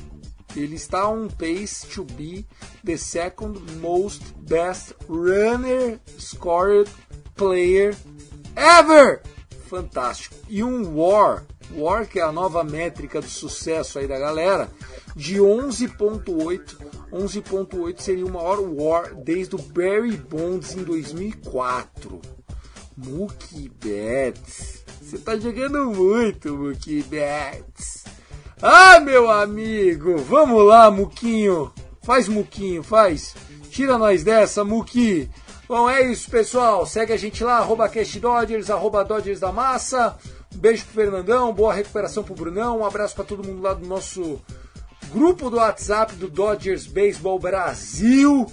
Ele 0.59 0.77
está 0.77 1.09
on 1.09 1.29
pace 1.29 1.87
to 1.87 2.05
be 2.05 2.45
the 2.85 2.97
second 2.97 3.61
most 3.81 4.35
best 4.39 4.95
runner 5.09 6.01
scored 6.19 6.91
player 7.37 7.95
ever. 8.57 9.23
Fantástico. 9.69 10.35
E 10.49 10.65
um 10.65 10.97
WAR 10.97 11.45
War, 11.75 12.07
que 12.07 12.19
é 12.19 12.23
a 12.23 12.33
nova 12.33 12.65
métrica 12.65 13.21
do 13.21 13.29
sucesso 13.29 13.99
aí 13.99 14.07
da 14.07 14.19
galera, 14.19 14.71
de 15.15 15.37
11.8. 15.37 16.77
11.8 17.13 18.01
seria 18.01 18.27
o 18.27 18.33
maior 18.33 18.61
War 18.61 19.15
desde 19.15 19.55
o 19.55 19.59
Barry 19.59 20.17
Bonds 20.17 20.75
em 20.75 20.83
2004. 20.83 22.21
Mookie 22.97 23.69
Betts. 23.69 24.85
Você 25.01 25.19
tá 25.19 25.37
jogando 25.39 25.87
muito, 25.87 26.57
Mookie 26.57 27.03
Betts. 27.03 27.98
Ah, 28.61 28.99
meu 28.99 29.31
amigo, 29.31 30.19
vamos 30.19 30.65
lá, 30.65 30.91
Muquinho. 30.91 31.73
Faz 32.03 32.27
Muquinho, 32.27 32.83
faz. 32.83 33.35
Tira 33.71 33.97
nós 33.97 34.25
dessa, 34.25 34.65
Muki. 34.65 35.31
Bom, 35.69 35.89
é 35.89 36.11
isso, 36.11 36.29
pessoal. 36.29 36.85
Segue 36.85 37.13
a 37.13 37.17
gente 37.17 37.45
lá, 37.45 37.59
arroba 37.59 37.89
Cast 37.89 38.19
Dodgers, 38.19 38.69
arroba 38.69 39.05
Dodgers 39.05 39.39
da 39.39 39.53
Massa. 39.53 40.17
Um 40.53 40.59
beijo 40.59 40.85
pro 40.87 40.95
Fernandão, 40.95 41.53
boa 41.53 41.73
recuperação 41.73 42.25
pro 42.25 42.35
Brunão, 42.35 42.79
um 42.79 42.85
abraço 42.85 43.15
para 43.15 43.25
todo 43.25 43.47
mundo 43.47 43.63
lá 43.63 43.75
do 43.75 43.87
nosso 43.87 44.41
grupo 45.13 45.51
do 45.51 45.59
WhatsApp 45.59 46.17
do 46.17 46.29
Dodgers 46.29 46.87
Baseball 46.87 47.39
Brasil 47.39 48.45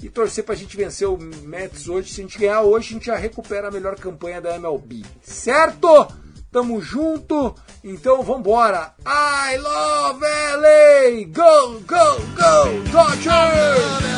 e 0.00 0.08
torcer 0.08 0.44
pra 0.44 0.54
gente 0.54 0.76
vencer 0.76 1.08
o 1.08 1.18
Mets 1.18 1.88
hoje. 1.88 2.12
Se 2.12 2.20
a 2.20 2.24
gente 2.24 2.38
ganhar 2.38 2.62
hoje, 2.62 2.90
a 2.90 2.92
gente 2.92 3.06
já 3.06 3.16
recupera 3.16 3.68
a 3.68 3.72
melhor 3.72 3.96
campanha 3.96 4.40
da 4.40 4.54
MLB. 4.54 5.02
Certo? 5.20 6.06
Tamo 6.50 6.80
junto. 6.80 7.54
Então 7.84 8.22
vambora. 8.22 8.94
I 9.04 9.56
love 9.58 10.20
LA! 10.22 11.24
Go, 11.26 11.80
go, 11.80 12.18
go, 12.34 12.82
Dodgers! 12.90 14.08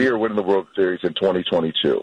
we 0.00 0.06
are 0.06 0.16
winning 0.16 0.36
the 0.36 0.42
World 0.42 0.66
Series 0.74 1.00
in 1.02 1.12
2022. 1.12 2.02